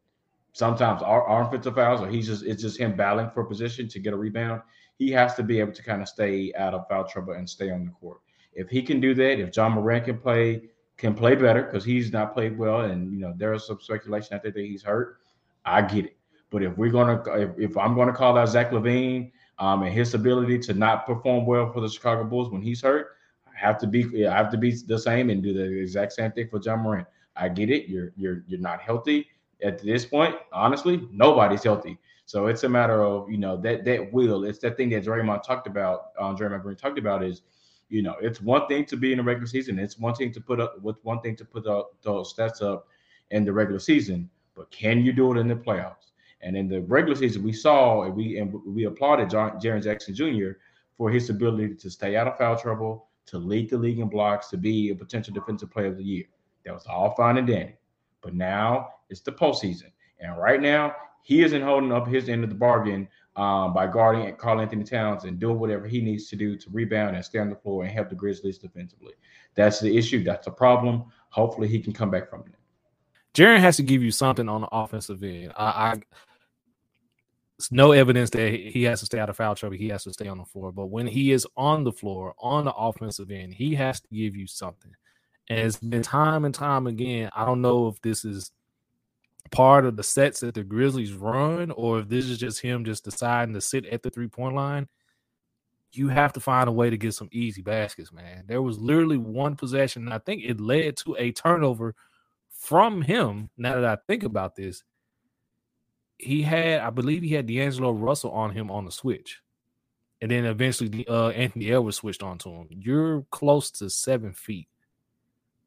sometimes 0.53 1.03
are, 1.03 1.43
offensive 1.43 1.75
fouls, 1.75 2.01
or 2.01 2.09
he's 2.09 2.27
just 2.27 2.45
it's 2.45 2.63
just 2.63 2.79
him 2.79 2.97
battling 2.97 3.31
for 3.31 3.43
a 3.43 3.47
position 3.47 3.89
to 3.89 3.99
get 3.99 4.13
a 4.13 4.17
rebound. 4.17 4.61
He 4.99 5.11
has 5.13 5.35
to 5.35 5.43
be 5.43 5.61
able 5.61 5.73
to 5.73 5.83
kind 5.83 6.03
of 6.03 6.09
stay 6.09 6.53
out 6.57 6.75
of 6.75 6.89
foul 6.89 7.07
trouble 7.07 7.35
and 7.35 7.49
stay 7.49 7.71
on 7.71 7.85
the 7.85 7.93
court. 7.93 8.19
If 8.53 8.69
he 8.69 8.83
can 8.83 9.01
do 9.01 9.15
that, 9.15 9.39
if 9.39 9.57
Ja 9.57 9.69
Morant 9.69 10.07
can 10.07 10.19
play 10.19 10.63
can 10.97 11.15
play 11.15 11.37
better 11.37 11.63
because 11.63 11.85
he's 11.85 12.13
not 12.13 12.35
played 12.35 12.59
well, 12.59 12.81
and 12.81 13.13
you 13.13 13.21
know 13.21 13.33
there 13.37 13.53
is 13.53 13.67
some 13.67 13.81
speculation 13.81 14.35
out 14.35 14.43
there 14.43 14.53
that 14.53 14.61
he's 14.61 14.83
hurt. 14.83 15.19
I 15.65 15.83
get 15.83 16.07
it, 16.07 16.17
but 16.51 16.63
if 16.63 16.77
we're 16.77 16.91
gonna, 16.91 17.23
if, 17.37 17.51
if 17.59 17.77
I'm 17.77 17.95
gonna 17.95 18.13
call 18.13 18.37
out 18.37 18.49
Zach 18.49 18.71
LaVine 18.71 19.31
um, 19.59 19.83
and 19.83 19.93
his 19.93 20.15
ability 20.15 20.59
to 20.61 20.75
not 20.75 21.07
perform 21.07 21.47
well 21.47 21.73
for 21.73 21.81
the 21.81 21.89
Chicago 21.89 22.25
Bulls 22.25 22.51
when 22.51 22.63
he's 22.63 22.83
hurt, 22.83 23.18
have 23.59 23.79
to 23.79 23.87
be, 23.87 24.27
I 24.27 24.37
have 24.37 24.51
to 24.51 24.59
be 24.59 24.71
the 24.87 24.99
same 24.99 25.31
and 25.31 25.43
do 25.43 25.53
the 25.53 25.81
exact 25.81 26.13
same 26.13 26.33
thing 26.33 26.49
for 26.49 26.61
Ja 26.63 26.77
Morant. 26.77 27.07
I 27.37 27.49
get 27.49 27.71
it. 27.71 27.89
You're 27.89 28.13
you're 28.17 28.45
you're 28.49 28.61
not 28.61 28.81
healthy 28.81 29.29
at 29.63 29.79
this 29.79 30.05
point. 30.05 30.35
Honestly, 30.53 31.09
nobody's 31.13 31.65
healthy. 31.65 31.99
So 32.27 32.47
it's 32.47 32.65
a 32.65 32.69
matter 32.69 33.03
of 33.03 33.31
you 33.31 33.39
know 33.39 33.57
that 33.59 33.85
that 33.85 34.13
will. 34.13 34.45
It's 34.45 34.59
that 34.61 34.77
thing 34.77 34.91
that 34.91 35.05
Draymond 35.05 35.43
talked 35.43 35.67
about. 35.67 36.09
Um, 36.19 36.37
Draymond 36.37 36.63
Green 36.63 36.77
talked 36.77 36.99
about 36.99 37.23
is 37.23 37.43
You 37.89 38.03
know, 38.03 38.17
it's 38.21 38.41
one 38.43 38.67
thing 38.67 38.85
to 38.87 38.97
be 38.97 39.13
in 39.13 39.19
the 39.19 39.25
regular 39.25 39.47
season. 39.47 39.79
It's 39.79 39.99
one 39.99 40.15
thing 40.15 40.33
to 40.33 40.41
put 40.41 40.61
up 40.61 40.81
with 40.83 40.97
one 41.05 41.21
thing 41.21 41.37
to 41.37 41.45
put 41.45 41.67
up 41.67 41.93
those 42.03 42.35
stats 42.35 42.61
up 42.63 42.87
in 43.31 43.45
the 43.45 43.53
regular 43.53 43.81
season, 43.81 44.29
but 44.55 44.71
can 44.71 45.03
you 45.05 45.13
do 45.13 45.33
it 45.33 45.39
in 45.39 45.49
the 45.49 45.55
playoffs? 45.55 46.13
And 46.41 46.57
in 46.57 46.69
the 46.69 46.83
regular 46.83 47.17
season, 47.17 47.43
we 47.43 47.53
saw 47.53 48.03
and 48.03 48.15
we 48.15 48.39
and 48.39 48.53
we 48.65 48.85
applauded 48.85 49.31
John 49.31 49.59
Jaren 49.61 49.83
Jackson 49.83 50.15
Jr. 50.15 50.53
for 50.97 51.11
his 51.11 51.31
ability 51.31 51.75
to 51.77 51.91
stay 51.91 52.17
out 52.17 52.29
of 52.29 52.39
foul 52.39 52.57
trouble, 52.57 53.08
to 53.31 53.39
lead 53.39 53.71
the 53.71 53.79
league 53.79 53.99
in 53.99 54.09
blocks, 54.09 54.49
to 54.49 54.57
be 54.57 54.91
a 54.91 54.95
potential 54.95 55.35
defensive 55.35 55.71
player 55.71 55.87
of 55.87 55.97
the 55.97 56.05
year. 56.05 56.25
That 56.65 56.75
was 56.75 56.87
all 56.87 57.15
fine 57.15 57.39
and 57.39 57.47
dandy. 57.47 57.77
But 58.21 58.35
now 58.35 58.89
it's 59.11 59.21
the 59.21 59.33
postseason. 59.33 59.91
And 60.21 60.37
right 60.37 60.61
now, 60.61 60.95
he 61.23 61.43
isn't 61.43 61.63
holding 61.63 61.93
up 61.93 62.09
his 62.09 62.29
end 62.29 62.43
of 62.43 62.51
the 62.51 62.57
bargain 62.57 63.09
um, 63.37 63.73
by 63.73 63.87
guarding 63.87 64.35
Karl-Anthony 64.37 64.85
Towns 64.85 65.25
and 65.25 65.39
doing 65.39 65.59
whatever 65.59 65.87
he 65.87 66.01
needs 66.01 66.29
to 66.29 66.37
do 66.37 66.57
to 66.57 66.71
rebound 66.71 67.15
and 67.15 67.25
stay 67.25 67.39
on 67.39 67.51
the 67.51 67.57
floor 67.57 67.85
and 67.85 67.93
help 67.93 68.09
the 68.09 68.15
Grizzlies 68.15 68.59
defensively. 68.59 69.13
That's 69.55 69.79
the 69.79 69.97
issue. 69.97 70.25
That's 70.25 70.47
the 70.47 70.53
problem. 70.53 71.05
Hopefully, 71.31 71.69
he 71.69 71.81
can 71.81 71.93
come 71.93 72.11
back 72.11 72.29
from 72.29 72.41
it. 72.41 72.55
Jaren 73.35 73.61
has 73.61 73.77
to 73.77 73.83
give 73.83 74.03
you 74.03 74.11
something 74.11 74.49
on 74.49 74.63
the 74.63 74.69
offensive 74.73 75.23
end. 75.23 75.53
I, 75.57 75.65
I 75.65 76.01
no 77.73 77.93
evidence 77.93 78.31
that 78.31 78.53
he 78.53 78.85
has 78.85 79.01
to 79.01 79.07
stay 79.07 79.19
out 79.19 79.29
of 79.29 79.37
foul 79.37 79.55
trouble. 79.55 79.77
He 79.77 79.89
has 79.89 80.05
to 80.05 80.13
stay 80.13 80.29
on 80.29 80.39
the 80.39 80.45
floor. 80.45 80.71
But 80.71 80.87
when 80.87 81.07
he 81.07 81.33
is 81.33 81.47
on 81.57 81.83
the 81.85 81.93
floor, 81.93 82.35
on 82.39 82.65
the 82.65 82.73
offensive 82.73 83.31
end, 83.31 83.55
he 83.55 83.75
has 83.75 84.01
to 84.01 84.09
give 84.09 84.37
you 84.37 84.47
something. 84.47 84.93
And 85.49 85.61
it's 85.61 85.79
been 85.79 86.03
time 86.03 86.45
and 86.45 86.55
time 86.55 86.87
again. 86.87 87.31
I 87.35 87.45
don't 87.45 87.63
know 87.63 87.89
if 87.89 88.01
this 88.01 88.25
is 88.25 88.53
part 89.51 89.87
of 89.87 89.97
the 89.97 90.03
sets 90.03 90.41
that 90.41 90.55
the 90.55 90.63
Grizzlies 90.63 91.13
run, 91.13 91.71
or 91.73 92.01
if 92.01 92.09
this 92.09 92.27
is 92.27 92.39
just 92.39 92.61
him 92.61 92.85
just 92.85 93.05
deciding 93.05 93.55
to 93.55 93.61
sit 93.61 93.87
at 93.87 94.03
the 94.03 94.11
three 94.11 94.29
point 94.29 94.55
line, 94.55 94.89
you 95.93 96.09
have 96.09 96.35
to 96.35 96.41
find 96.41 96.69
a 96.69 96.73
way 96.73 96.91
to 96.91 96.99
get 96.99 97.15
some 97.15 97.31
easy 97.33 97.63
baskets, 97.63 98.13
man. 98.13 98.45
There 98.47 98.63
was 98.63 98.79
literally 98.79 99.17
one 99.17 99.57
possession, 99.57 100.13
I 100.13 100.19
think 100.19 100.43
it 100.45 100.61
led 100.61 100.97
to 100.99 101.17
a 101.19 101.33
turnover 101.33 101.95
from 102.51 103.03
him. 103.03 103.51
Now 103.57 103.81
that 103.81 103.85
I 103.85 103.97
think 104.07 104.23
about 104.23 104.55
this, 104.55 104.85
he 106.19 106.43
had, 106.43 106.81
I 106.81 106.91
believe, 106.91 107.23
he 107.23 107.33
had 107.33 107.47
D'Angelo 107.47 107.93
Russell 107.93 108.33
on 108.33 108.51
him 108.51 108.71
on 108.71 108.85
the 108.85 108.91
switch, 108.91 109.41
and 110.21 110.31
then 110.31 110.45
eventually 110.45 111.07
uh, 111.09 111.29
Anthony 111.29 111.71
Edwards 111.71 111.99
switched 111.99 112.23
onto 112.23 112.51
him. 112.51 112.67
You're 112.71 113.23
close 113.31 113.71
to 113.73 113.89
seven 113.89 114.35
feet. 114.35 114.69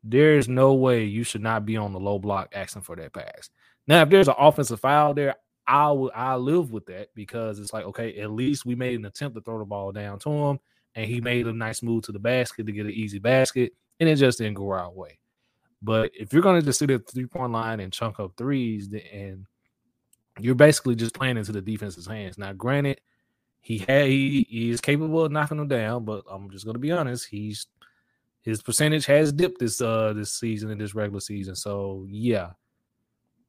There 0.03 0.37
is 0.37 0.49
no 0.49 0.73
way 0.73 1.05
you 1.05 1.23
should 1.23 1.41
not 1.41 1.65
be 1.65 1.77
on 1.77 1.93
the 1.93 1.99
low 1.99 2.19
block 2.19 2.49
asking 2.53 2.81
for 2.81 2.95
that 2.97 3.13
pass. 3.13 3.49
Now, 3.87 4.01
if 4.01 4.09
there's 4.09 4.27
an 4.27 4.35
offensive 4.37 4.79
foul 4.79 5.13
there, 5.13 5.35
I 5.67 5.91
will 5.91 6.11
I 6.13 6.35
live 6.35 6.71
with 6.71 6.85
that 6.87 7.09
because 7.15 7.59
it's 7.59 7.71
like 7.71 7.85
okay, 7.85 8.19
at 8.19 8.31
least 8.31 8.65
we 8.65 8.75
made 8.75 8.99
an 8.99 9.05
attempt 9.05 9.35
to 9.35 9.41
throw 9.41 9.59
the 9.59 9.65
ball 9.65 9.91
down 9.91 10.19
to 10.19 10.29
him, 10.29 10.59
and 10.95 11.05
he 11.05 11.21
made 11.21 11.47
a 11.47 11.53
nice 11.53 11.81
move 11.81 12.03
to 12.03 12.11
the 12.11 12.19
basket 12.19 12.65
to 12.65 12.71
get 12.71 12.85
an 12.85 12.91
easy 12.91 13.19
basket, 13.19 13.73
and 13.99 14.09
it 14.09 14.15
just 14.17 14.39
didn't 14.39 14.55
go 14.55 14.71
our 14.71 14.91
way. 14.91 15.19
But 15.81 16.11
if 16.13 16.33
you're 16.33 16.41
gonna 16.41 16.61
just 16.61 16.79
sit 16.79 16.91
at 16.91 17.05
the 17.05 17.11
three 17.11 17.25
point 17.25 17.53
line 17.53 17.79
and 17.79 17.93
chunk 17.93 18.19
up 18.19 18.33
threes, 18.37 18.93
and 19.13 19.45
you're 20.39 20.55
basically 20.55 20.95
just 20.95 21.13
playing 21.13 21.37
into 21.37 21.51
the 21.51 21.61
defense's 21.61 22.07
hands. 22.07 22.37
Now, 22.37 22.53
granted, 22.53 23.01
he 23.59 23.79
had 23.79 24.07
he, 24.07 24.45
he 24.49 24.69
is 24.71 24.81
capable 24.81 25.25
of 25.25 25.31
knocking 25.31 25.57
them 25.57 25.67
down, 25.67 26.05
but 26.05 26.23
I'm 26.29 26.49
just 26.49 26.65
gonna 26.65 26.79
be 26.79 26.91
honest, 26.91 27.27
he's 27.27 27.67
his 28.41 28.61
percentage 28.61 29.05
has 29.05 29.31
dipped 29.31 29.59
this 29.59 29.81
uh 29.81 30.13
this 30.13 30.33
season 30.33 30.71
in 30.71 30.77
this 30.77 30.95
regular 30.95 31.19
season. 31.19 31.55
So 31.55 32.05
yeah, 32.09 32.51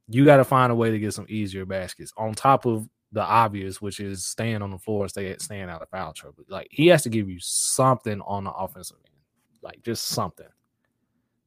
you 0.07 0.25
got 0.25 0.37
to 0.37 0.43
find 0.43 0.71
a 0.71 0.75
way 0.75 0.91
to 0.91 0.99
get 0.99 1.13
some 1.13 1.25
easier 1.29 1.65
baskets 1.65 2.13
on 2.17 2.33
top 2.33 2.65
of 2.65 2.87
the 3.11 3.21
obvious, 3.21 3.81
which 3.81 3.99
is 3.99 4.25
staying 4.25 4.61
on 4.61 4.71
the 4.71 4.77
floor, 4.77 5.07
stay 5.07 5.35
staying 5.37 5.69
out 5.69 5.81
of 5.81 5.89
foul 5.89 6.13
trouble. 6.13 6.43
Like 6.47 6.67
he 6.71 6.87
has 6.87 7.03
to 7.03 7.09
give 7.09 7.29
you 7.29 7.39
something 7.39 8.21
on 8.21 8.43
the 8.43 8.51
offensive 8.51 8.97
end, 9.05 9.15
like 9.61 9.81
just 9.83 10.05
something. 10.07 10.47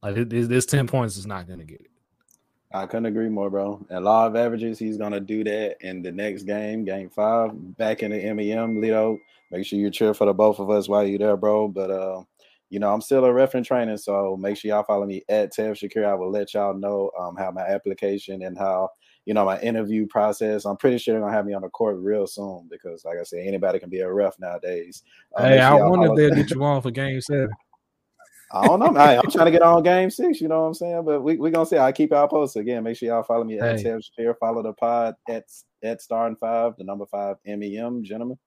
Like 0.01 0.29
this, 0.29 0.47
this 0.47 0.65
ten 0.65 0.87
points 0.87 1.17
is 1.17 1.25
not 1.25 1.47
going 1.47 1.59
to 1.59 1.65
get 1.65 1.81
it. 1.81 1.91
I 2.73 2.85
couldn't 2.85 3.05
agree 3.05 3.29
more, 3.29 3.49
bro. 3.49 3.85
At 3.89 4.03
law 4.03 4.27
of 4.27 4.35
averages, 4.35 4.77
he's 4.77 4.97
gonna 4.97 5.21
do 5.21 5.43
that 5.45 5.77
in 5.81 6.01
the 6.01 6.11
next 6.11 6.43
game, 6.43 6.83
game 6.83 7.09
five, 7.09 7.51
back 7.77 8.03
in 8.03 8.11
the 8.11 8.17
MEM. 8.17 8.81
Lito, 8.81 9.17
make 9.51 9.65
sure 9.65 9.79
you 9.79 9.89
cheer 9.89 10.13
for 10.13 10.25
the 10.25 10.33
both 10.33 10.59
of 10.59 10.69
us 10.69 10.89
while 10.89 11.05
you're 11.05 11.19
there, 11.19 11.37
bro. 11.37 11.69
But 11.69 11.91
uh, 11.91 12.23
you 12.69 12.79
know, 12.79 12.93
I'm 12.93 13.01
still 13.01 13.23
a 13.23 13.33
reference 13.33 13.67
training, 13.67 13.97
so 13.97 14.35
make 14.37 14.57
sure 14.57 14.69
y'all 14.69 14.83
follow 14.83 15.05
me 15.05 15.23
at 15.29 15.53
Tev 15.53 15.71
Shakir. 15.71 16.05
I 16.05 16.13
will 16.15 16.29
let 16.29 16.53
y'all 16.53 16.73
know 16.73 17.09
um, 17.17 17.37
how 17.37 17.51
my 17.51 17.61
application 17.61 18.43
and 18.43 18.57
how 18.57 18.89
you 19.25 19.33
know 19.33 19.45
my 19.45 19.59
interview 19.61 20.05
process. 20.05 20.65
I'm 20.65 20.75
pretty 20.75 20.97
sure 20.97 21.13
they're 21.13 21.21
gonna 21.21 21.33
have 21.33 21.45
me 21.45 21.53
on 21.53 21.61
the 21.61 21.69
court 21.69 21.97
real 21.99 22.27
soon 22.27 22.67
because, 22.69 23.05
like 23.05 23.17
I 23.17 23.23
said, 23.23 23.47
anybody 23.47 23.79
can 23.79 23.89
be 23.89 24.01
a 24.01 24.11
ref 24.11 24.37
nowadays. 24.39 25.03
Uh, 25.33 25.43
hey, 25.43 25.59
I 25.59 25.73
wonder 25.75 26.11
if 26.11 26.17
they'll 26.17 26.35
get 26.43 26.51
you 26.51 26.61
on 26.63 26.81
for 26.81 26.91
Game 26.91 27.21
Seven. 27.21 27.49
I 28.51 28.65
don't 28.67 28.79
know. 28.79 28.99
I, 28.99 29.15
am 29.15 29.29
trying 29.29 29.45
to 29.45 29.51
get 29.51 29.61
on 29.61 29.83
Game 29.83 30.09
Six. 30.09 30.39
You 30.39 30.47
know 30.47 30.61
what 30.61 30.67
I'm 30.67 30.73
saying? 30.73 31.03
But 31.05 31.21
we 31.21 31.37
we 31.37 31.51
gonna 31.51 31.65
see. 31.65 31.77
I 31.77 31.91
keep 31.91 32.11
y'all 32.11 32.27
posted 32.27 32.61
again. 32.61 32.83
Make 32.83 32.97
sure 32.97 33.09
y'all 33.09 33.23
follow 33.23 33.43
me 33.43 33.59
at 33.59 33.79
hey. 33.79 33.83
Tev 33.83 34.35
Follow 34.39 34.63
the 34.63 34.73
pod 34.73 35.15
at 35.29 35.45
at 35.83 36.01
Star 36.01 36.27
and 36.27 36.39
Five, 36.39 36.77
the 36.77 36.83
number 36.83 37.05
five 37.05 37.35
MEM, 37.45 38.03
gentlemen. 38.03 38.37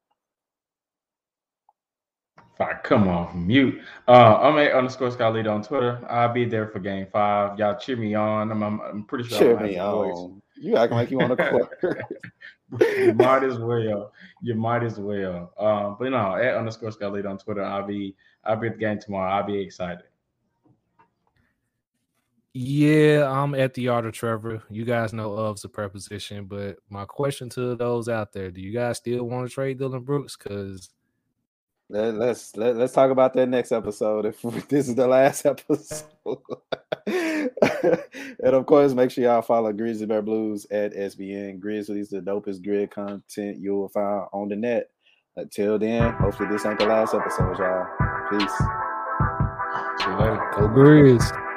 Five, 2.56 2.82
come 2.82 3.08
on, 3.08 3.46
mute. 3.46 3.80
Uh, 4.06 4.36
I'm 4.36 4.58
a 4.58 4.70
underscore 4.70 5.10
Scott 5.10 5.34
Leader 5.34 5.50
on 5.50 5.62
Twitter. 5.62 6.06
I'll 6.10 6.32
be 6.32 6.44
there 6.44 6.68
for 6.68 6.78
game 6.78 7.06
five. 7.12 7.58
Y'all 7.58 7.78
cheer 7.78 7.96
me 7.96 8.14
on. 8.14 8.50
I'm, 8.50 8.62
I'm, 8.62 8.80
I'm 8.80 9.04
pretty 9.04 9.28
sure. 9.28 9.38
Cheer 9.38 9.60
me 9.60 9.78
on. 9.78 10.42
You 10.56 10.76
acting 10.76 10.96
like 10.96 11.10
you 11.10 11.18
want 11.18 11.38
to 11.38 11.50
court. 11.50 12.04
you 12.98 13.14
might 13.14 13.44
as 13.44 13.58
well. 13.58 14.12
You 14.42 14.54
might 14.54 14.82
as 14.82 14.98
well. 14.98 15.52
Um, 15.58 15.96
but 15.98 16.10
no, 16.10 16.36
at 16.36 16.54
underscore 16.54 16.92
Scott 16.92 17.12
Leader 17.12 17.28
on 17.28 17.38
Twitter. 17.38 17.62
I'll 17.62 17.86
be 17.86 18.14
I'll 18.44 18.56
be 18.56 18.68
at 18.68 18.74
the 18.74 18.78
game 18.78 18.98
tomorrow. 18.98 19.32
I'll 19.32 19.46
be 19.46 19.58
excited. 19.58 20.04
Yeah, 22.52 23.30
I'm 23.30 23.54
at 23.54 23.74
the 23.74 23.88
art 23.88 24.06
of 24.06 24.12
Trevor. 24.12 24.62
You 24.70 24.84
guys 24.84 25.12
know 25.12 25.36
of's 25.36 25.64
a 25.64 25.68
preposition, 25.68 26.46
but 26.46 26.78
my 26.88 27.04
question 27.04 27.48
to 27.50 27.76
those 27.76 28.08
out 28.08 28.32
there: 28.32 28.50
Do 28.50 28.60
you 28.60 28.72
guys 28.72 28.96
still 28.98 29.24
want 29.24 29.48
to 29.48 29.54
trade 29.54 29.78
Dillon 29.78 30.02
Brooks? 30.02 30.36
Because 30.36 30.90
let, 31.90 32.14
us 32.14 32.56
let, 32.56 32.76
let's 32.76 32.92
talk 32.92 33.10
about 33.10 33.34
that 33.34 33.48
next 33.48 33.70
episode. 33.72 34.26
If 34.26 34.42
this 34.68 34.88
is 34.88 34.96
the 34.96 35.06
last 35.06 35.46
episode, 35.46 36.06
and 37.06 37.50
of 38.42 38.66
course, 38.66 38.94
make 38.94 39.12
sure 39.12 39.24
y'all 39.24 39.42
follow 39.42 39.72
Grizzly 39.72 40.06
Bear 40.06 40.22
Blues 40.22 40.66
at 40.72 40.92
SBN 40.94 41.60
Grizzlies, 41.60 42.08
the 42.08 42.20
dopest 42.20 42.64
grid 42.64 42.90
content 42.90 43.58
you 43.58 43.76
will 43.76 43.88
find 43.88 44.26
on 44.32 44.48
the 44.48 44.56
net. 44.56 44.90
Until 45.36 45.78
then, 45.78 46.12
hopefully 46.14 46.48
this 46.48 46.66
ain't 46.66 46.80
the 46.80 46.86
last 46.86 47.14
episode, 47.14 47.58
y'all. 47.58 48.09
Peace. 48.30 48.58
See 49.98 50.08
you 50.08 50.16
later. 50.16 50.40
Go 50.54 50.68
Grizz. 50.68 51.49